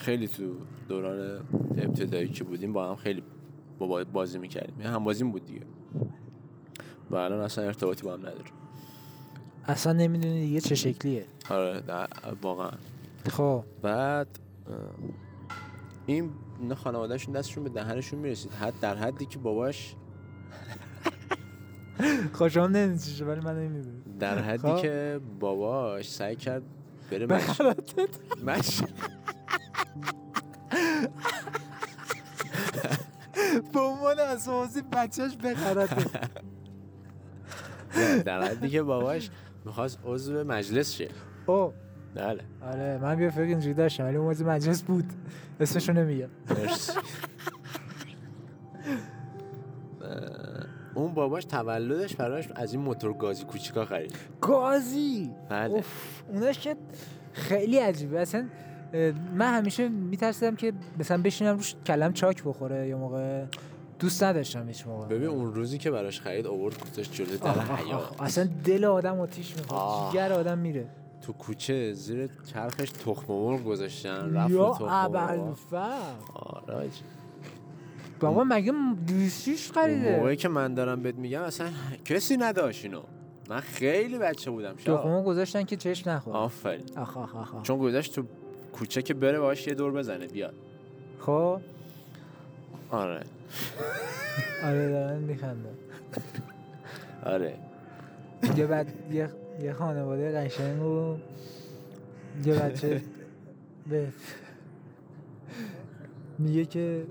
خیلی 0.00 0.28
تو 0.28 0.54
دوران 0.88 1.40
ابتدایی 1.78 2.28
که 2.28 2.44
بودیم 2.44 2.72
با 2.72 2.88
هم 2.88 2.96
خیلی 2.96 3.22
با 3.78 4.04
بازی 4.04 4.38
می‌کردیم. 4.38 4.80
یه 4.80 4.88
هم 4.88 5.04
بازیم 5.04 5.32
بود 5.32 5.44
دیگه. 5.44 5.60
و 7.10 7.16
الان 7.16 7.40
اصلا 7.40 7.64
ارتباطی 7.64 8.02
با 8.02 8.12
هم 8.12 8.20
نداریم. 8.20 8.52
اصلا 9.64 9.92
نمی‌دونی 9.92 10.40
دیگه 10.40 10.60
چه 10.60 10.74
شکلیه. 10.74 11.26
آره 11.50 11.82
نه، 11.88 12.06
واقعا. 12.42 12.70
خب. 13.30 13.64
بعد 13.82 14.26
این 16.06 16.30
اینا 16.60 16.74
خانوادهشون 16.74 17.34
دستشون 17.34 17.64
به 17.64 17.70
دهنشون 17.70 18.18
می‌رسید. 18.18 18.52
حد 18.52 18.74
در 18.80 18.96
حدی 18.96 19.26
که 19.26 19.38
باباش 19.38 19.94
خوشم 22.32 22.60
نمی‌دونی 22.60 22.98
چیشه 22.98 23.24
ولی 23.24 23.40
من 23.40 23.58
نمی‌دونم. 23.58 24.02
در 24.18 24.38
حدی 24.38 24.68
خب. 24.68 24.82
که 24.82 25.20
باباش 25.40 26.10
سعی 26.10 26.36
کرد 26.36 26.62
بره 27.10 27.26
مش... 28.46 28.82
به 33.72 33.80
عنوان 33.80 34.18
اساسی 34.18 34.82
بچهش 34.92 35.36
بخراتت 35.36 36.30
نه، 37.96 38.22
در 38.22 38.42
حدی 38.42 38.68
که 38.68 38.82
باباش 38.82 39.30
می‌خواست 39.64 39.98
عضو 40.04 40.44
مجلس 40.44 40.92
شه. 40.92 41.08
او. 41.46 41.72
بله. 42.14 42.44
آره 42.62 42.98
من 43.02 43.14
بیا 43.14 43.30
فکر 43.30 43.40
اینجوری 43.40 43.74
داشتم 43.74 44.04
ولی 44.04 44.16
اون 44.16 44.42
مجلس 44.42 44.82
بود. 44.82 45.12
اسمشو 45.60 45.92
نمیگم. 45.92 46.28
اون 50.94 51.14
باباش 51.14 51.44
تولدش 51.44 52.16
براش 52.16 52.48
از 52.54 52.72
این 52.72 52.82
موتور 52.82 53.12
گازی 53.12 53.44
کوچیکا 53.44 53.84
خرید. 53.84 54.14
گازی؟ 54.40 55.30
بله. 55.48 55.84
اوناش 56.28 56.58
که 56.58 56.76
خیلی 57.32 57.78
عجیبه. 57.78 58.20
اصلا 58.20 58.48
من 59.34 59.54
همیشه 59.54 59.88
میترسیدم 59.88 60.56
که 60.56 60.72
مثلا 60.98 61.22
بشینم 61.22 61.56
روش 61.56 61.74
کلم 61.86 62.12
چاک 62.12 62.44
بخوره 62.44 62.88
یه 62.88 62.94
موقع. 62.94 63.44
دوست 63.98 64.22
نداشتم 64.22 64.68
هیچ 64.68 64.86
موقع. 64.86 65.06
ببین 65.06 65.28
اون 65.28 65.54
روزی 65.54 65.78
که 65.78 65.90
براش 65.90 66.20
خرید 66.20 66.46
آورد 66.46 66.74
گذاشت 66.92 67.12
جلوی 67.12 67.36
در 67.36 67.46
آه، 67.48 67.70
آه، 67.70 67.80
حیا 67.80 67.96
آه. 67.96 68.22
اصلا 68.22 68.48
دل 68.64 68.84
آدم 68.84 69.20
آتیش 69.20 69.56
می‌خواد 69.56 69.80
آه. 69.80 70.12
جگر 70.12 70.32
آدم 70.32 70.58
میره. 70.58 70.86
تو 71.22 71.32
کوچه 71.32 71.92
زیر 71.92 72.28
چرخش 72.52 72.90
تخم 72.90 73.32
مرغ 73.32 73.64
گذاشتن 73.64 74.34
رفت 74.36 74.50
یا 74.50 74.70
تخم 74.70 74.84
ابوالفضل 74.84 75.76
آره. 76.34 76.88
بابا 78.20 78.44
مگه 78.44 78.72
دوستیش 79.08 79.70
اون 79.70 79.84
خریده؟ 79.84 80.16
موقعی 80.16 80.36
که 80.36 80.48
من 80.48 80.74
دارم 80.74 81.02
بهت 81.02 81.14
میگم 81.14 81.42
اصلا 81.42 81.68
کسی 82.04 82.36
نداشت 82.36 82.84
اینو. 82.84 83.02
من 83.48 83.60
خیلی 83.60 84.18
بچه 84.18 84.50
بودم 84.50 84.74
شا 84.76 84.96
تخمه 84.96 85.22
گذاشتن 85.22 85.62
که 85.62 85.76
چشم 85.76 86.10
نخور 86.10 86.36
آفرین. 86.36 86.84
آخ 86.96 87.16
آخ 87.16 87.36
آخ. 87.36 87.62
چون 87.62 87.78
گذاشت 87.78 88.14
تو 88.14 88.22
کوچه 88.72 89.02
که 89.02 89.14
بره 89.14 89.40
باش 89.40 89.66
یه 89.66 89.74
دور 89.74 89.92
بزنه 89.92 90.26
بیاد. 90.26 90.54
خب؟ 91.20 91.60
آره. 92.90 93.20
آره 94.64 94.88
دارن 94.88 95.18
میخندن. 95.18 95.74
آره. 97.22 97.54
یه 98.56 98.66
بعد 98.66 98.86
یه 99.12 99.30
یه 99.62 99.72
خانواده 99.72 100.32
قشنگ 100.32 100.82
و 100.82 101.16
یه 102.44 102.54
بچه 102.54 103.02
به 103.90 104.08
میگه 106.38 106.64
که 106.64 107.06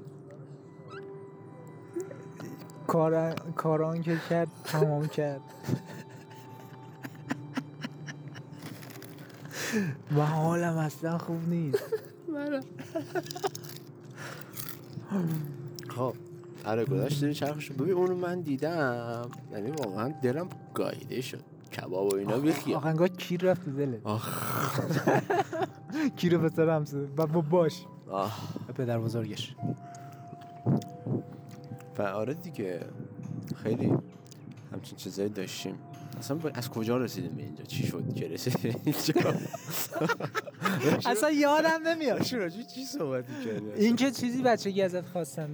کار 2.88 3.34
کاران 3.56 4.02
که 4.02 4.18
کرد 4.30 4.48
تمام 4.64 5.08
کرد. 5.08 5.42
و 10.18 10.26
حالم 10.26 10.78
اصلا 10.78 11.18
خوب 11.18 11.50
نیست. 11.50 11.84
خب 15.88 16.14
آره 16.66 16.86
گذاشت 16.86 17.20
زیر 17.20 17.34
چرخش. 17.34 17.72
ببین 17.72 17.94
اونو 17.94 18.16
من 18.16 18.42
دیدم. 18.42 19.30
یعنی 19.52 19.72
واقعا 19.72 20.10
دلم 20.22 20.48
گاییده 20.74 21.22
شد. 21.22 21.40
کباب 21.78 22.14
و 22.14 22.16
اینا 22.16 22.38
بیخیال. 22.38 22.78
آخنگاه 22.78 23.08
کیر 23.08 23.42
رفت 23.42 23.66
تو 23.66 23.72
دلت. 23.72 24.06
آخ. 24.06 24.80
کیر 26.18 26.38
پسر 26.38 26.70
همسه 26.70 26.98
و 27.18 27.28
با 27.28 27.42
باش. 27.42 27.86
پدر 28.76 29.00
بزرگش. 29.00 29.56
و 31.98 32.02
آره 32.02 32.34
دیگه. 32.34 32.80
خیلی 33.64 33.94
همچین 34.74 34.98
چیزایی 34.98 35.30
داشتیم. 35.30 35.76
اصلا 36.20 36.40
از 36.54 36.70
کجا 36.70 36.98
رسیدیم 36.98 37.32
به 37.32 37.44
اینجا؟ 37.44 37.64
چی 37.64 37.88
شد 37.88 38.14
که 38.14 38.28
رسیدیم 38.28 38.82
اینجا؟ 38.86 39.34
اصلا 41.12 41.32
یادم 41.32 41.88
نمیاد. 41.88 42.18
به 42.18 42.50
چی 42.76 42.86
صحبت 42.86 43.26
کردیم 43.46 43.72
این 43.76 43.96
که 43.96 44.12
چیزی 44.12 44.42
بچگی 44.42 44.82
ازت 44.82 45.06
خواستن 45.06 45.50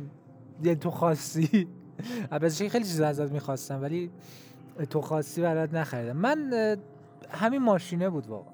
یه 0.64 0.76
تو 0.76 0.92
خواستی. 0.92 1.68
البته 2.32 2.70
خیلی 2.70 2.86
چیزا 2.86 3.08
ازت 3.08 3.32
می‌خواستم 3.32 3.82
ولی 3.82 4.12
تو 4.90 5.02
خواستی 5.02 5.42
برات 5.42 5.74
نخریدم. 5.74 6.18
من 6.18 6.78
همین 7.30 7.62
ماشینه 7.62 8.10
بود 8.10 8.28
واقعا. 8.28 8.54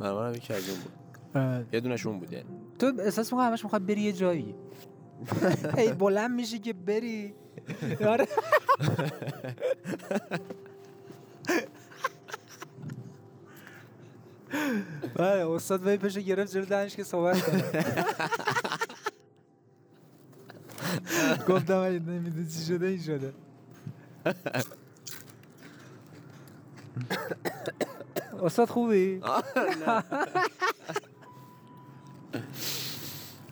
آره. 0.00 0.12
من 0.12 0.34
یکی 0.34 0.54
از 0.54 0.68
اون 0.68 0.78
بود. 0.78 0.92
اه، 1.34 1.62
یه 1.72 1.80
دونش 1.80 2.06
اون 2.06 2.18
بود 2.18 2.32
یعنی. 2.32 2.46
تو 2.78 2.92
احساس 2.98 3.32
می‌کنم 3.32 3.46
همش 3.46 3.64
می‌خواد 3.64 3.86
بری 3.86 4.00
یه 4.00 4.12
جایی. 4.12 4.54
هی 5.78 5.92
بلند 5.92 6.30
میشی 6.30 6.58
که 6.58 6.72
بری. 6.72 7.34
آره. 8.06 8.26
بله 15.14 15.50
استاد 15.50 15.86
وی 15.86 15.96
پشه 15.96 16.20
گرفت 16.20 16.52
جلو 16.52 16.64
دهنش 16.64 16.96
که 16.96 17.04
صحبت 17.04 17.42
کنه 17.42 17.84
گفتم 21.48 21.78
اگه 21.78 21.98
نمی‌دونی 21.98 22.46
چی 22.46 22.60
شده 22.60 22.86
این 22.86 23.02
شده 23.02 23.32
استاد 28.42 28.68
خوبی؟ 28.68 29.20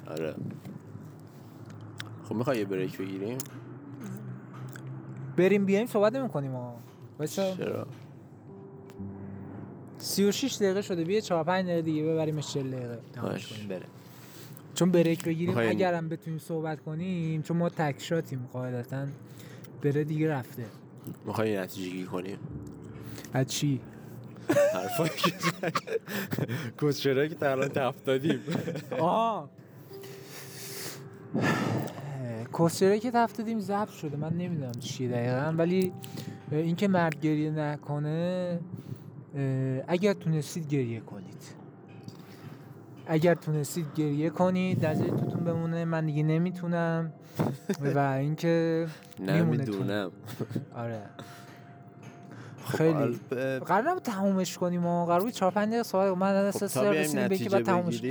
آره 0.06 0.34
خب 2.28 2.34
می‌خوای 2.34 2.58
یه 2.58 2.64
بریک 2.64 2.98
بگیریم 2.98 3.38
بریم 5.36 5.64
بیایم 5.64 5.86
صحبت 5.86 6.14
نمی 6.14 6.28
کنیم 6.28 6.52
چرا 7.26 7.86
36 9.98 10.54
دقیقه 10.56 10.82
شده 10.82 11.04
بیا 11.04 11.20
4 11.20 11.44
5 11.44 11.64
دقیقه 11.66 11.82
دیگه 11.82 12.02
ببریمش 12.02 12.52
40 12.54 12.70
دقیقه. 12.70 12.98
تمامش. 13.12 13.46
کنیم 13.52 13.68
بره 13.68 13.84
چون 14.74 14.90
بریک 14.90 15.24
بگیریم 15.24 15.48
می‌خوایم- 15.48 15.70
اگرم 15.70 16.08
بتونیم 16.08 16.38
صحبت 16.38 16.80
کنیم 16.80 17.42
چون 17.42 17.56
ما 17.56 17.68
تک 17.68 17.94
شاتیم 17.98 18.48
قاعدتا 18.52 19.06
بره 19.82 20.04
دیگه 20.04 20.30
رفته. 20.30 20.64
می‌خوای 21.26 21.56
گیری 21.74 22.04
کنیم؟ 22.04 22.38
از 23.32 23.46
چی؟ 23.46 23.80
حرفایی 24.74 25.10
که 25.16 25.32
کسچرایی 26.82 27.28
که 27.28 27.34
تا 27.34 27.50
الان 27.50 27.68
تفت 27.68 28.04
دادیم 28.04 28.40
آها 29.00 29.50
کسچره 32.58 32.98
که 32.98 33.10
دادیم 33.38 33.60
ضبط 33.60 33.90
شده 33.90 34.16
من 34.16 34.32
نمی‌دونم 34.32 34.72
چیه 34.72 35.08
دقیقا 35.08 35.54
ولی 35.58 35.92
اینکه 36.50 36.88
مرد 36.88 37.20
گریه 37.20 37.50
نکنه 37.50 38.58
اگر 39.88 40.12
تونستید 40.12 40.68
گریه 40.68 41.00
کنید. 41.00 41.42
اگر 43.06 43.34
تونستید 43.34 43.86
گریه 43.96 44.30
کنید 44.30 44.80
در 44.80 44.94
توتون 44.94 45.44
بمونه 45.44 45.84
من 45.84 46.06
دیگه 46.06 46.22
نمی‌تونم. 46.22 47.12
و 47.94 47.98
اینکه 47.98 48.86
نمی‌دونم 49.20 50.10
آره. 50.76 51.02
خب، 52.64 52.76
خیلی. 52.76 53.18
قرار 53.58 53.90
نبود 53.90 54.02
تمومش 54.02 54.58
کنیم 54.58 54.86
و 54.86 55.06
قرار 55.06 55.20
بود 55.20 55.32
4 55.32 55.50
5 55.50 55.68
دقیقه 55.68 55.82
صحبت 55.82 56.06
کنیم. 56.06 56.18
من 56.18 56.34
از 56.34 56.64
خب 56.64 56.80
بیایم 56.80 57.02
رسیدیم 57.02 57.48
به 57.48 57.48
بعد 57.48 57.64
تمومش 57.64 58.02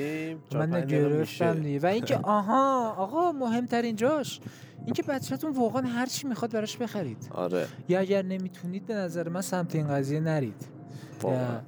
من 0.53 0.85
گرفتم. 0.85 1.53
دیگه. 1.53 1.79
و 1.79 1.85
اینکه 1.85 2.17
آها 2.17 2.93
آقا 2.97 3.31
مهمترین 3.31 3.95
جاش. 3.95 4.39
اینکه 4.85 5.03
بچهتون 5.03 5.51
واقعا 5.51 5.81
هر 5.81 6.05
چی 6.05 6.27
می‌خواد 6.27 6.51
براش 6.51 6.77
بخرید. 6.77 7.27
آره. 7.31 7.67
یا 7.89 7.99
اگر 7.99 8.21
نمی‌تونید 8.21 8.85
به 8.85 8.93
نظر 8.93 9.29
من 9.29 9.41
سمت 9.41 9.75
این 9.75 9.87
قضیه 9.87 10.19
نرید. 10.19 10.74
واقعا. 11.21 11.59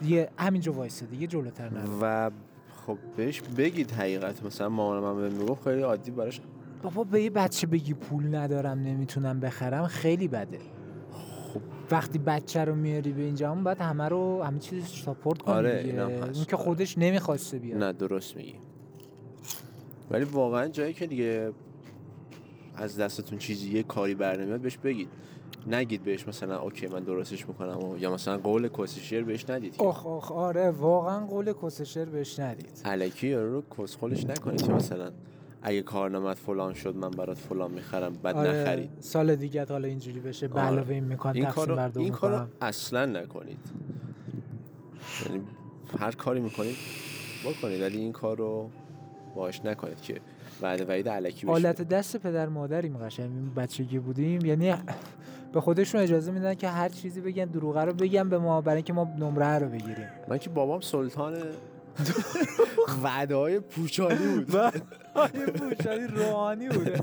دیگه 0.00 0.28
همینجا 0.38 0.72
وایسه 0.72 1.06
دیگه 1.06 1.26
جلوتر 1.26 1.70
نرید 1.74 1.90
و 2.02 2.30
خب 2.86 2.98
بهش 3.16 3.40
بگید 3.40 3.90
حقیقت 3.90 4.44
مثلا 4.44 4.68
مامان 4.68 5.02
من 5.02 5.16
بهم 5.16 5.32
می‌گفت 5.32 5.64
خیلی 5.64 5.82
عادی 5.82 6.10
براش 6.10 6.40
بابا 6.82 7.04
به 7.04 7.22
یه 7.22 7.30
بچه 7.30 7.66
بگی 7.66 7.94
پول 7.94 8.34
ندارم 8.34 8.78
نمی‌تونم 8.78 9.40
بخرم 9.40 9.86
خیلی 9.86 10.28
بده 10.28 10.58
خب 11.12 11.60
وقتی 11.90 12.18
بچه 12.18 12.64
رو 12.64 12.74
میاری 12.74 13.12
به 13.12 13.22
اینجا 13.22 13.50
هم 13.50 13.64
باید 13.64 13.78
همه 13.78 14.08
رو 14.08 14.42
همه 14.42 14.58
چیز 14.58 14.86
ساپورت 14.86 15.42
کنی 15.42 15.54
آره، 15.54 15.82
دیگه. 15.82 16.02
اینم 16.02 16.22
هست. 16.22 16.36
این 16.36 16.44
که. 16.44 16.56
خودش 16.56 16.98
نمی‌خواسته 16.98 17.58
بیاد 17.58 17.82
نه 17.82 17.92
درست 17.92 18.36
میگی 18.36 18.54
ولی 20.10 20.24
واقعا 20.24 20.68
جایی 20.68 20.92
که 20.92 21.06
دیگه 21.06 21.52
از 22.76 22.98
دستتون 22.98 23.38
چیزی 23.38 23.70
یه 23.70 23.82
کاری 23.82 24.14
بر 24.14 24.36
نمیاد 24.36 24.60
بهش 24.60 24.76
بگید 24.76 25.08
نگید 25.66 26.02
بهش 26.02 26.28
مثلا 26.28 26.58
اوکی 26.60 26.86
من 26.86 27.00
درستش 27.00 27.48
می‌کنم 27.48 27.78
و 27.84 27.98
یا 27.98 28.14
مثلا 28.14 28.38
قول 28.38 28.68
کسشیر 28.68 29.24
بهش 29.24 29.50
ندید. 29.50 29.74
آخ 29.78 30.06
آخ 30.06 30.32
آره 30.32 30.70
واقعا 30.70 31.26
قول 31.26 31.52
کسشر 31.62 32.04
بهش 32.04 32.38
ندید. 32.38 32.80
الکی 32.84 33.28
یارو 33.28 33.52
رو 33.52 33.62
کسخلش 33.78 34.24
نکنید 34.24 34.62
که 34.62 34.72
مثلا 34.72 35.10
اگه 35.62 35.82
کارنامت 35.82 36.36
فلان 36.36 36.74
شد 36.74 36.96
من 36.96 37.10
برات 37.10 37.38
فلان 37.38 37.70
می‌خرم 37.70 38.12
بعد 38.12 38.36
آره 38.36 38.50
نخرید. 38.50 38.90
سال 39.00 39.36
دیگه 39.36 39.64
حالا 39.64 39.88
اینجوری 39.88 40.20
بشه 40.20 40.48
به 40.48 40.60
آره. 40.60 40.68
علاوه 40.68 40.90
این 40.90 41.04
میکان 41.04 41.36
این 41.36 41.46
کارو 41.46 41.78
این 41.78 41.90
کارو 41.90 42.34
می‌کنم 42.34 42.48
اصلا 42.60 43.06
نکنید. 43.06 43.58
یعنی 45.26 45.42
هر 45.98 46.12
کاری 46.12 46.40
می‌کنید 46.40 46.76
بکنید 47.44 47.80
ولی 47.80 47.98
این 47.98 48.12
کار 48.12 48.36
رو 48.36 48.70
باش 49.34 49.64
نکنید 49.64 50.00
که 50.00 50.20
بعد 50.60 50.88
وعید 50.88 51.08
علکی 51.08 51.46
بشه 51.46 51.52
حالت 51.52 51.82
دست 51.82 52.16
پدر 52.16 52.48
مادریم 52.48 52.98
قشنگ 52.98 53.54
بچگی 53.54 53.98
بودیم. 53.98 54.44
یعنی 54.44 54.74
به 55.54 55.60
خودشون 55.60 56.00
اجازه 56.00 56.32
میدن 56.32 56.54
که 56.54 56.68
هر 56.68 56.88
چیزی 56.88 57.20
بگن 57.20 57.44
دروغه 57.44 57.80
رو 57.80 57.92
بگن 57.92 58.28
به 58.28 58.38
ما 58.38 58.60
برای 58.60 58.76
اینکه 58.76 58.92
ما 58.92 59.08
نمره 59.18 59.58
رو 59.58 59.68
بگیریم. 59.68 60.08
من 60.28 60.38
که 60.38 60.50
بابام 60.50 60.80
سلطان 60.80 61.36
وعده 63.04 63.34
های 63.34 63.60
پوچانی 63.60 64.26
بود. 64.26 64.54
یه 65.34 65.46
پوشانی 65.46 66.06
روحانی 66.06 66.68
بوده 66.68 67.00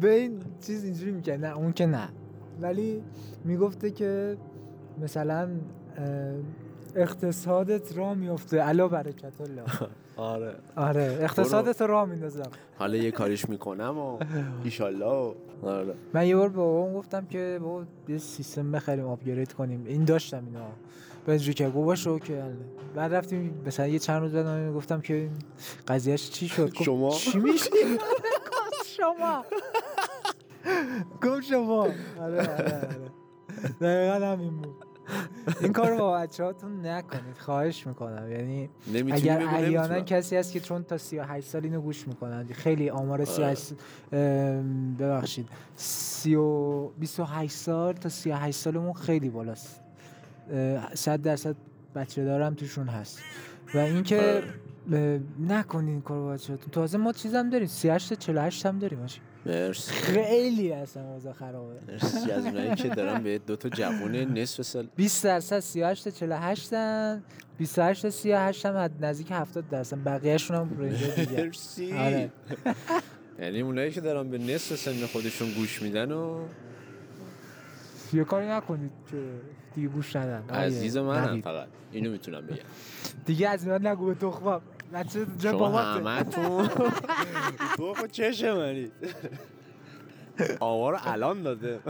به 0.00 0.14
این 0.14 0.42
چیز 0.66 0.84
اینجوری 0.84 1.10
می‌کرد 1.12 1.44
نه 1.44 1.56
اون 1.56 1.72
که 1.72 1.86
نه. 1.86 2.08
ولی 2.60 3.02
می‌گفته 3.44 3.90
که 3.90 4.36
مثلا 5.02 5.48
اقتصادت 6.96 7.96
را 7.96 8.14
میفته 8.14 8.60
علا 8.60 8.88
برکت 8.88 9.40
الله 9.40 9.62
آره. 10.16 10.54
آره 10.76 11.18
اقتصادت 11.20 11.82
را 11.82 12.06
میندازم. 12.06 12.50
حالا 12.78 12.96
یه 12.96 13.10
کاریش 13.10 13.48
می‌کنم 13.48 13.98
و 13.98 14.18
ایشالله. 14.64 15.06
و 15.06 15.34
آره. 15.62 15.94
من 16.14 16.26
یه 16.26 16.36
بار 16.36 16.48
به 16.48 16.56
بابام 16.56 16.94
گفتم 16.94 17.26
که 17.26 17.58
بابا 17.62 17.84
یه 18.08 18.18
سیستم 18.18 18.72
بخریم 18.72 19.06
آپگرید 19.06 19.52
کنیم. 19.52 19.84
این 19.86 20.04
داشتم 20.04 20.42
اینا 20.46 20.66
به 21.26 21.32
اینجوری 21.32 21.54
که 21.54 21.66
گفت 21.66 21.74
باشه 21.74 22.10
اوکی 22.10 22.34
حله. 22.34 22.56
بعد 22.94 23.14
رفتیم 23.14 23.62
مثلا 23.66 23.86
یه 23.86 23.98
چند 23.98 24.22
روز 24.22 24.34
بعد 24.34 24.72
گفتم 24.74 25.00
که 25.00 25.14
این 25.14 25.30
قضیهش 25.88 26.30
چی 26.30 26.48
شد؟ 26.48 26.72
شما؟ 26.84 27.10
چی 27.10 27.40
گفت 27.40 27.68
شما. 28.96 29.44
گفت 31.24 31.42
شما. 31.42 31.88
آره 32.20 32.40
آره 32.40 32.76
آره. 32.76 33.10
دقیقا 33.80 34.26
همین 34.26 34.56
بود. 34.56 34.89
این 35.60 35.72
کار 35.72 35.96
با 35.96 36.12
بچه 36.12 36.44
هاتون 36.44 36.86
نکنید. 36.86 37.38
خواهش 37.38 37.86
می‌کنم. 37.86 38.32
یعنی 38.32 38.68
اگر 39.12 39.42
احیانا. 39.42 40.00
کسی 40.00 40.36
هست 40.36 40.52
که 40.52 40.60
چون 40.60 40.84
تا 40.84 40.98
38 40.98 41.46
سال 41.46 41.64
اینو 41.64 41.80
گوش 41.80 42.08
می‌کنن. 42.08 42.46
خیلی 42.52 42.90
آمار 42.90 43.24
38 43.24 43.72
ام، 44.12 44.96
ببخشید. 44.96 45.48
30 45.76 46.34
و 46.34 46.88
28 46.88 47.52
سال 47.52 47.92
تا 47.92 48.08
38 48.08 48.58
سالمون 48.58 48.92
خیلی 48.92 49.28
بالاست. 49.28 49.80
اه، 50.52 50.94
100 50.94 51.22
درصد 51.22 51.56
بچه 51.94 52.24
دارم 52.24 52.54
توشون 52.54 52.88
هست. 52.88 53.20
و 53.74 53.78
اینکه 53.78 54.42
اه، 54.92 55.18
نکنین 55.48 55.88
این 55.88 56.00
کارو 56.00 56.24
با 56.24 56.32
بچه‌هاتون. 56.32 56.70
تازه 56.70 56.98
ما 56.98 57.12
چیزم 57.12 57.50
داریم. 57.50 57.66
38 57.66 58.08
تا 58.08 58.14
48 58.14 58.66
هم 58.66 58.78
داریم. 58.78 59.00
حاجی. 59.00 59.20
مرسی. 59.46 59.92
خیلی 59.92 60.72
اصلا 60.72 61.02
اوضاع 61.12 61.32
خرابه 61.32 61.74
مرسی. 61.88 62.30
از 62.30 62.44
اونایی 62.46 62.74
که 62.74 62.88
دارم 62.88 63.22
به 63.22 63.38
دو 63.38 63.56
تا 63.56 63.68
جوون 63.68 64.16
نصف 64.16 64.62
سال 64.62 64.88
20 64.96 65.24
درصد 65.24 65.58
38 65.58 66.04
تا 66.04 66.10
48 66.10 66.72
ان 66.72 67.22
28 67.58 68.02
تا 68.02 68.10
38 68.10 68.66
هم 68.66 68.90
نزدیک 69.00 69.32
70 69.32 69.68
درصد. 69.68 69.98
بقیه‌شون 70.04 70.56
هم 70.56 70.76
رنج 70.80 71.04
دیگه. 71.10 71.44
مرسی. 71.44 71.92
آره. 71.92 72.30
یعنی 73.42 73.60
اونایی 73.60 73.90
که 73.90 74.00
دارم 74.00 74.30
به 74.30 74.38
نصف 74.38 74.76
سن 74.76 75.06
خودشون 75.06 75.50
گوش 75.52 75.82
میدن 75.82 76.12
و 76.12 76.40
یه 78.12 78.24
کاری 78.24 78.46
نکنید 78.48 78.90
که 79.10 79.16
دیگه 79.74 79.88
گوش 79.88 80.16
ندن. 80.16 80.54
عزیز 80.54 80.96
نوید. 80.96 81.44
فقط. 81.44 81.66
اینو 81.92 82.10
می‌تونم 82.10 82.46
بگم. 82.46 82.56
دیگه 83.26 83.48
از 83.48 83.66
من 83.66 83.86
نگو 83.86 84.06
به 84.06 84.14
تخمم. 84.14 84.60
بچه 84.92 85.26
جا 85.38 85.50
شما 85.50 86.00
چشه 88.12 88.54
منید 88.54 88.92
آوار 90.60 91.00
الان 91.04 91.42
داده. 91.42 91.80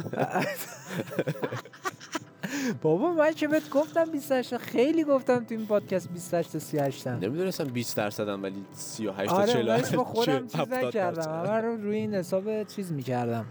بابا 2.83 3.13
من 3.13 3.33
که 3.33 3.49
بهت 3.49 3.71
گفتم 3.71 4.05
28 4.05 4.57
خیلی 4.57 5.05
گفتم 5.05 5.45
تو 5.45 5.55
این 5.55 5.67
پادکست 5.67 6.11
28 6.11 6.53
تا 6.53 6.59
38 6.59 7.07
م 7.07 7.11
نمی‌دونستم 7.11 7.65
20 7.65 7.97
درصدم 7.97 8.43
ولی 8.43 8.65
38 8.73 9.31
تا 9.31 9.37
آره 9.37 9.53
40 9.53 9.69
ولی 9.69 9.97
با 9.97 10.05
خودم 10.05 10.47
چیز 10.47 10.61
70 10.61 10.85
نکردم. 10.85 11.17
درصد. 11.17 11.47
همه 11.47 11.61
رو 11.61 11.77
روی 11.77 11.97
این 11.97 12.15
حساب 12.15 12.65
چیز 12.65 12.93
می‌کردم. 12.93 13.47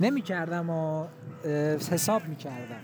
نمی‌کردم 0.00 0.70
و 0.70 1.06
حساب 1.90 2.28
می‌کردم. 2.28 2.80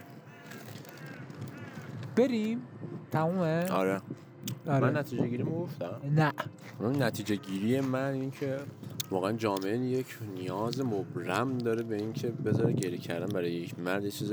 بریم. 2.16 2.62
تمومه؟ 3.12 3.70
آره. 3.70 4.00
آره. 4.66 4.80
من 4.80 4.96
نتیجه 4.96 5.26
گیری 5.26 5.44
گفتم. 5.44 6.00
نه. 6.16 6.32
اون 6.80 7.02
نتیجه 7.02 7.36
گیری 7.36 7.80
من 7.80 8.12
این 8.12 8.30
که 8.30 8.56
واقعا 9.10 9.32
جامعه 9.32 9.78
یک 9.78 10.06
نیاز 10.36 10.80
مبرم 10.80 11.58
داره 11.58 11.82
به 11.82 11.96
این 11.96 12.12
که 12.12 12.28
بذاره 12.28 12.72
گریه 12.72 12.98
کردن 12.98 13.26
برای 13.26 13.52
یک 13.52 13.78
مرد 13.78 14.04
یه 14.04 14.10
چیز 14.10 14.32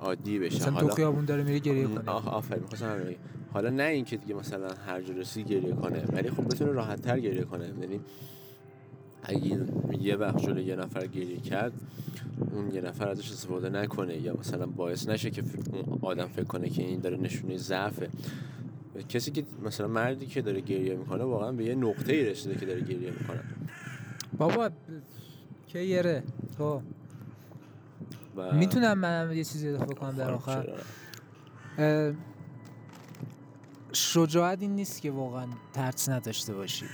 عادی 0.00 0.38
بشه. 0.38 0.56
مثلا 0.56 0.70
تو 0.70 0.80
حالا 0.80 0.94
خیابون 0.94 1.24
داره 1.24 1.42
میره 1.42 1.58
گریه 1.58 1.86
کنه. 1.86 2.10
آه 2.10 2.34
آفرین 2.34 2.62
می‌خواستم. 2.62 3.00
حالا 3.52 3.70
نه 3.70 3.82
اینکه 3.82 4.16
دیگه 4.16 4.34
مثلا 4.34 4.68
هر 4.86 5.02
جا 5.02 5.14
رسید 5.14 5.48
گریه 5.48 5.72
کنه 5.72 6.04
ولی 6.12 6.30
خب 6.30 6.44
بتونه 6.44 6.72
راحت 6.72 7.02
تر 7.02 7.20
گریه 7.20 7.44
کنه. 7.44 7.72
یعنی 7.80 8.00
اگه 9.22 9.60
یه 10.00 10.16
وقت 10.16 10.38
جلو 10.38 10.60
یه 10.60 10.76
نفر 10.76 11.06
گریه 11.06 11.40
کرد 11.40 11.72
اون 12.52 12.74
یه 12.74 12.80
نفر 12.80 13.08
ازش 13.08 13.32
استفاده 13.32 13.68
نکنه 13.68 14.16
یا 14.16 14.34
مثلا 14.40 14.66
باعث 14.66 15.08
نشه 15.08 15.30
که 15.30 15.42
اون 15.72 15.98
آدم 16.02 16.26
فکر 16.26 16.44
کنه 16.44 16.68
که 16.68 16.82
این 16.82 17.00
داره 17.00 17.16
نشونه 17.16 17.56
ضعفه. 17.56 18.08
کسی 19.08 19.30
که 19.30 19.44
مثلا 19.62 19.88
مردی 19.88 20.26
که 20.26 20.42
داره 20.42 20.60
گریه 20.60 20.96
می‌کنه 20.96 21.24
واقعا 21.24 21.52
به 21.52 21.64
یه 21.64 21.74
نقطه 21.74 22.12
ای 22.12 22.24
رسیده 22.24 22.54
که 22.54 22.66
داره 22.66 22.80
گریه 22.80 23.10
می‌کنه. 23.10 23.40
بابا 24.38 24.70
که 25.66 25.78
یره؟ 25.78 26.22
تو. 26.58 26.82
و 28.36 28.54
می‌تونم 28.54 28.98
منم 28.98 29.32
یه 29.32 29.44
چیزی 29.44 29.68
اضافه 29.68 29.94
کنم 29.94 30.12
در 30.12 30.26
خب، 30.26 30.50
آخر؟ 30.50 32.14
شجاعت 33.92 34.62
این 34.62 34.74
نیست 34.74 35.02
که 35.02 35.10
واقعا 35.10 35.46
ترس 35.72 36.08
نداشته 36.08 36.54
باشی. 36.54 36.86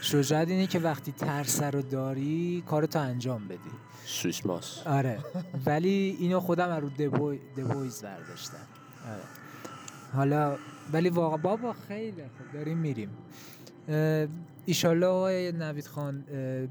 شجاعت 0.00 0.48
اینه 0.48 0.66
که 0.66 0.78
وقتی 0.78 1.12
ترس 1.12 1.62
رو 1.62 1.82
داری 1.82 2.62
کارتو 2.66 2.98
انجام 2.98 3.48
بدی. 3.48 3.58
سوئیس 4.04 4.46
ماس. 4.46 4.86
آره. 4.86 5.18
ولی 5.66 6.16
اینو 6.20 6.40
خودم 6.40 6.70
رو 6.70 6.88
دبوی 6.88 7.40
دبویز 7.56 8.02
برداشتم. 8.02 8.56
آره. 9.06 9.22
حالا 10.12 10.56
ولی 10.92 11.08
واقعا 11.08 11.36
بابا 11.36 11.72
خیلی 11.88 12.22
خوب 12.22 12.52
داریم 12.52 12.78
میریم. 12.78 13.08
ایشالله 14.66 15.06
آقای 15.06 15.52
نوید 15.52 15.86
خان 15.86 16.24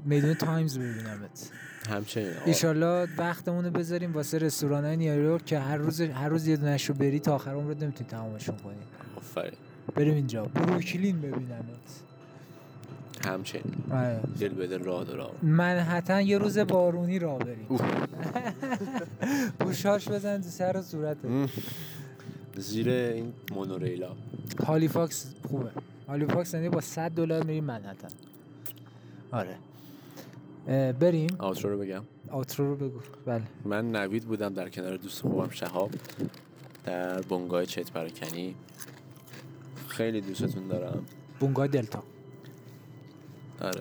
میدون 0.04 0.34
تایمز 0.34 0.78
ببینمت 0.78 1.50
همچنین. 1.90 2.30
ایشالله 2.46 3.08
وقتمون 3.18 3.64
رو 3.64 3.70
بذاریم 3.70 4.12
واسه 4.12 4.38
رستوران 4.38 4.84
های 4.84 4.96
نیویورک 4.96 5.44
که 5.44 5.58
هر 5.58 5.76
روز 5.76 6.00
هر 6.00 6.28
روز 6.28 6.46
یه 6.48 6.56
دونش 6.56 6.84
رو 6.84 6.94
بری 6.94 7.20
تا 7.20 7.34
آخر 7.34 7.50
عمرت 7.50 7.82
نمی‌تونی 7.82 8.10
تمامشون 8.10 8.56
کنی. 8.56 8.74
آفرین. 9.16 9.52
بریم 9.94 10.14
اینجا. 10.14 10.44
بروکلین 10.44 11.20
ببینمت. 11.20 11.64
همچنین. 13.26 13.64
آره. 13.90 14.20
دل 14.40 14.48
به 14.48 14.66
دل 14.66 14.78
راه 14.84 15.04
دارم 15.04 15.30
منحتن 15.42 16.20
یه 16.20 16.38
روز 16.38 16.58
بارونی 16.58 17.18
را 17.18 17.38
بریم. 17.38 17.66
پوشاش 19.58 20.08
بزن 20.08 20.40
تو 20.40 20.48
سر 20.48 20.76
و 20.76 20.82
صورتت. 20.82 21.18
زیر 22.56 22.88
این 22.88 23.32
مونوریلا. 23.52 24.10
هالیفاکس 24.66 25.34
خوبه. 25.48 25.70
هالیفاکس 26.08 26.54
یعنی 26.54 26.68
با 26.68 26.80
100 26.80 27.10
دلار 27.10 27.42
میریم 27.44 27.64
منحتن 27.64 28.08
آره. 29.32 29.56
بریم. 30.92 31.36
آترو 31.38 31.70
رو 31.70 31.78
بگم. 31.78 32.02
آترو 32.30 32.68
رو 32.68 32.76
بگو. 32.76 33.00
بله. 33.26 33.42
من 33.64 33.90
نوید 33.96 34.24
بودم 34.24 34.54
در 34.54 34.68
کنار 34.68 34.96
دوست 34.96 35.22
خوبم 35.22 35.50
شهاب 35.50 35.90
در 36.84 37.20
بنگاه 37.20 37.66
چت 37.66 37.92
پراکنی. 37.92 38.54
خیلی 39.88 40.20
دوستتون 40.20 40.68
دارم. 40.68 41.04
بونگای 41.40 41.68
دلتا. 41.68 42.02
آره. 43.60 43.80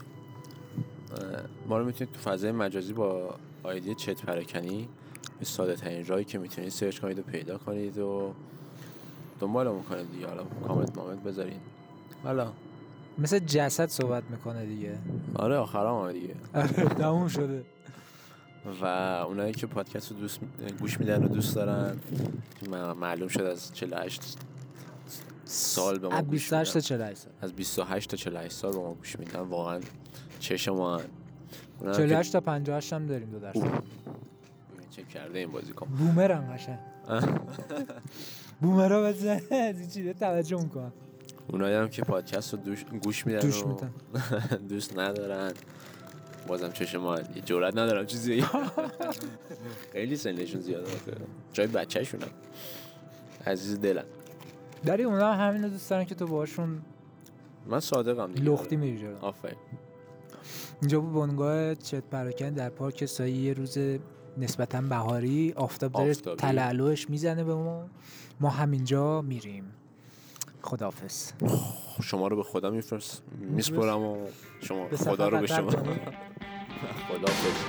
ما 1.67 1.77
رو 1.77 1.85
می‌تونید 1.85 2.13
تو 2.13 2.19
فضای 2.19 2.51
مجازی 2.51 2.93
با 2.93 3.35
آیدی 3.63 3.95
چت 3.95 4.21
پراکنی 4.25 4.87
به 5.39 5.45
ساده 5.45 5.75
ترین 5.75 6.05
راهی 6.05 6.25
که 6.25 6.37
می‌تونید 6.37 6.69
سرچ 6.69 6.99
کنید 6.99 7.19
و 7.19 7.21
پیدا 7.21 7.57
کنید 7.57 7.97
و 7.97 8.33
دنبالمون 9.43 9.83
کنید 9.83 10.11
دیگه. 10.11 10.27
حالا 10.27 10.43
کامنت 10.67 10.97
مامنت 10.97 11.23
بذارین. 11.23 11.59
حالا. 12.23 12.51
مثل 13.17 13.39
جسد 13.39 13.89
صحبت 13.89 14.23
می‌کنه 14.29 14.65
دیگه. 14.65 14.97
آره 15.35 15.57
آخرام 15.57 16.05
هم 16.05 16.11
دیگه. 16.11 16.35
آره 16.53 16.67
تموم 16.67 17.27
شده. 17.27 17.63
و 18.81 18.85
اونایی 19.27 19.53
که 19.53 19.67
پادکست 19.67 20.11
رو 20.11 20.17
دوست 20.17 20.39
گوش 20.79 20.99
میدن 20.99 21.23
و 21.23 21.27
دوست 21.27 21.55
دارن 21.55 21.97
معلوم 22.99 23.27
شد 23.27 23.41
از 23.41 23.73
48 23.73 24.37
سال 25.45 25.99
به 25.99 26.07
ما 26.07 26.21
گوش 26.21 26.29
28 26.29 26.73
تا 26.73 26.77
میدن. 26.79 26.87
48 26.87 27.17
سال. 27.17 27.31
از 27.41 27.53
28 27.53 28.09
تا 28.09 28.17
48 28.17 28.55
سال 28.55 28.71
به 28.71 28.79
ما 28.79 28.93
گوش 28.93 29.19
میدن. 29.19 29.39
واقعا 29.39 29.79
چشم 30.39 30.71
ما 30.71 30.97
هن. 30.97 31.05
اونم 31.79 31.91
که 31.91 31.97
48 31.97 32.33
تا 32.33 32.41
58 32.41 32.93
هم 32.93 33.05
داریم 33.05 33.29
دو 33.29 33.39
درصد. 33.39 33.83
چه 34.89 35.03
کرده 35.03 35.39
این 35.39 35.51
بازی 35.51 35.73
کن 35.73 35.87
بومرن 35.87 36.53
قشنگ. 36.55 36.79
بومرا 38.61 39.03
بزن 39.03 39.39
از 39.51 39.79
این 39.79 39.89
چیزا 39.89 40.13
توجه 40.13 40.63
می‌کنن 40.63 40.91
اونایی 41.49 41.75
هم 41.75 41.89
که 41.89 42.01
پادکست 42.01 42.53
رو 42.53 42.59
دوش- 42.59 42.85
گوش 43.03 43.27
میدن 43.27 43.39
دوش 43.39 43.63
و 43.63 43.67
میدن. 43.67 43.93
دوست 44.69 44.97
ندارن. 44.99 45.53
بازم 46.47 46.71
چشم 46.71 46.97
ما. 46.97 47.19
یه 47.19 47.41
جرات 47.45 47.73
ندارم 47.77 48.05
چیزی. 48.05 48.41
خیلی 49.93 50.15
سنشون 50.15 50.61
زیاده. 50.61 50.91
جای 51.53 51.67
بچه 51.67 52.03
شونم 52.03 52.27
عزیز 53.47 53.79
دلم. 53.79 54.05
داری 54.85 55.03
اونا 55.03 55.33
هم 55.33 55.47
همینو 55.49 55.69
دوست 55.69 55.89
دارن 55.89 56.05
که 56.05 56.15
تو 56.15 56.27
باشون 56.27 56.81
من 57.67 57.79
صادقم 57.79 58.31
دیگه. 58.33 58.49
لختی 58.51 58.75
میری 58.75 58.97
جلو. 58.99 59.17
آفرین. 59.21 59.57
اینجا 60.81 60.99
بود 60.99 61.13
بنگاه 61.29 61.75
چت 61.75 62.03
پراکن 62.03 62.49
در 62.49 62.69
پارک 62.69 63.05
سایی. 63.05 63.33
یه 63.35 63.53
روز 63.53 63.77
نسبتا 64.37 64.81
بهاری 64.81 65.53
آفتاب 65.55 65.91
داره 65.91 66.13
تلالوش 66.13 67.09
می‌زنه 67.09 67.43
به 67.43 67.55
ما. 67.55 67.85
ما 68.39 68.49
همینجا 68.49 69.21
میریم. 69.21 69.63
خدافز 70.61 71.31
شما 72.01 72.27
رو 72.27 72.35
به 72.35 72.43
خدا 72.43 72.69
میفرست 72.69 73.23
میسپرم 73.39 74.01
و 74.01 74.17
شما 74.61 74.87
خدا 74.97 75.27
رو 75.29 75.39
به 75.39 75.47
شما 75.47 75.69
خدافز 77.09 77.63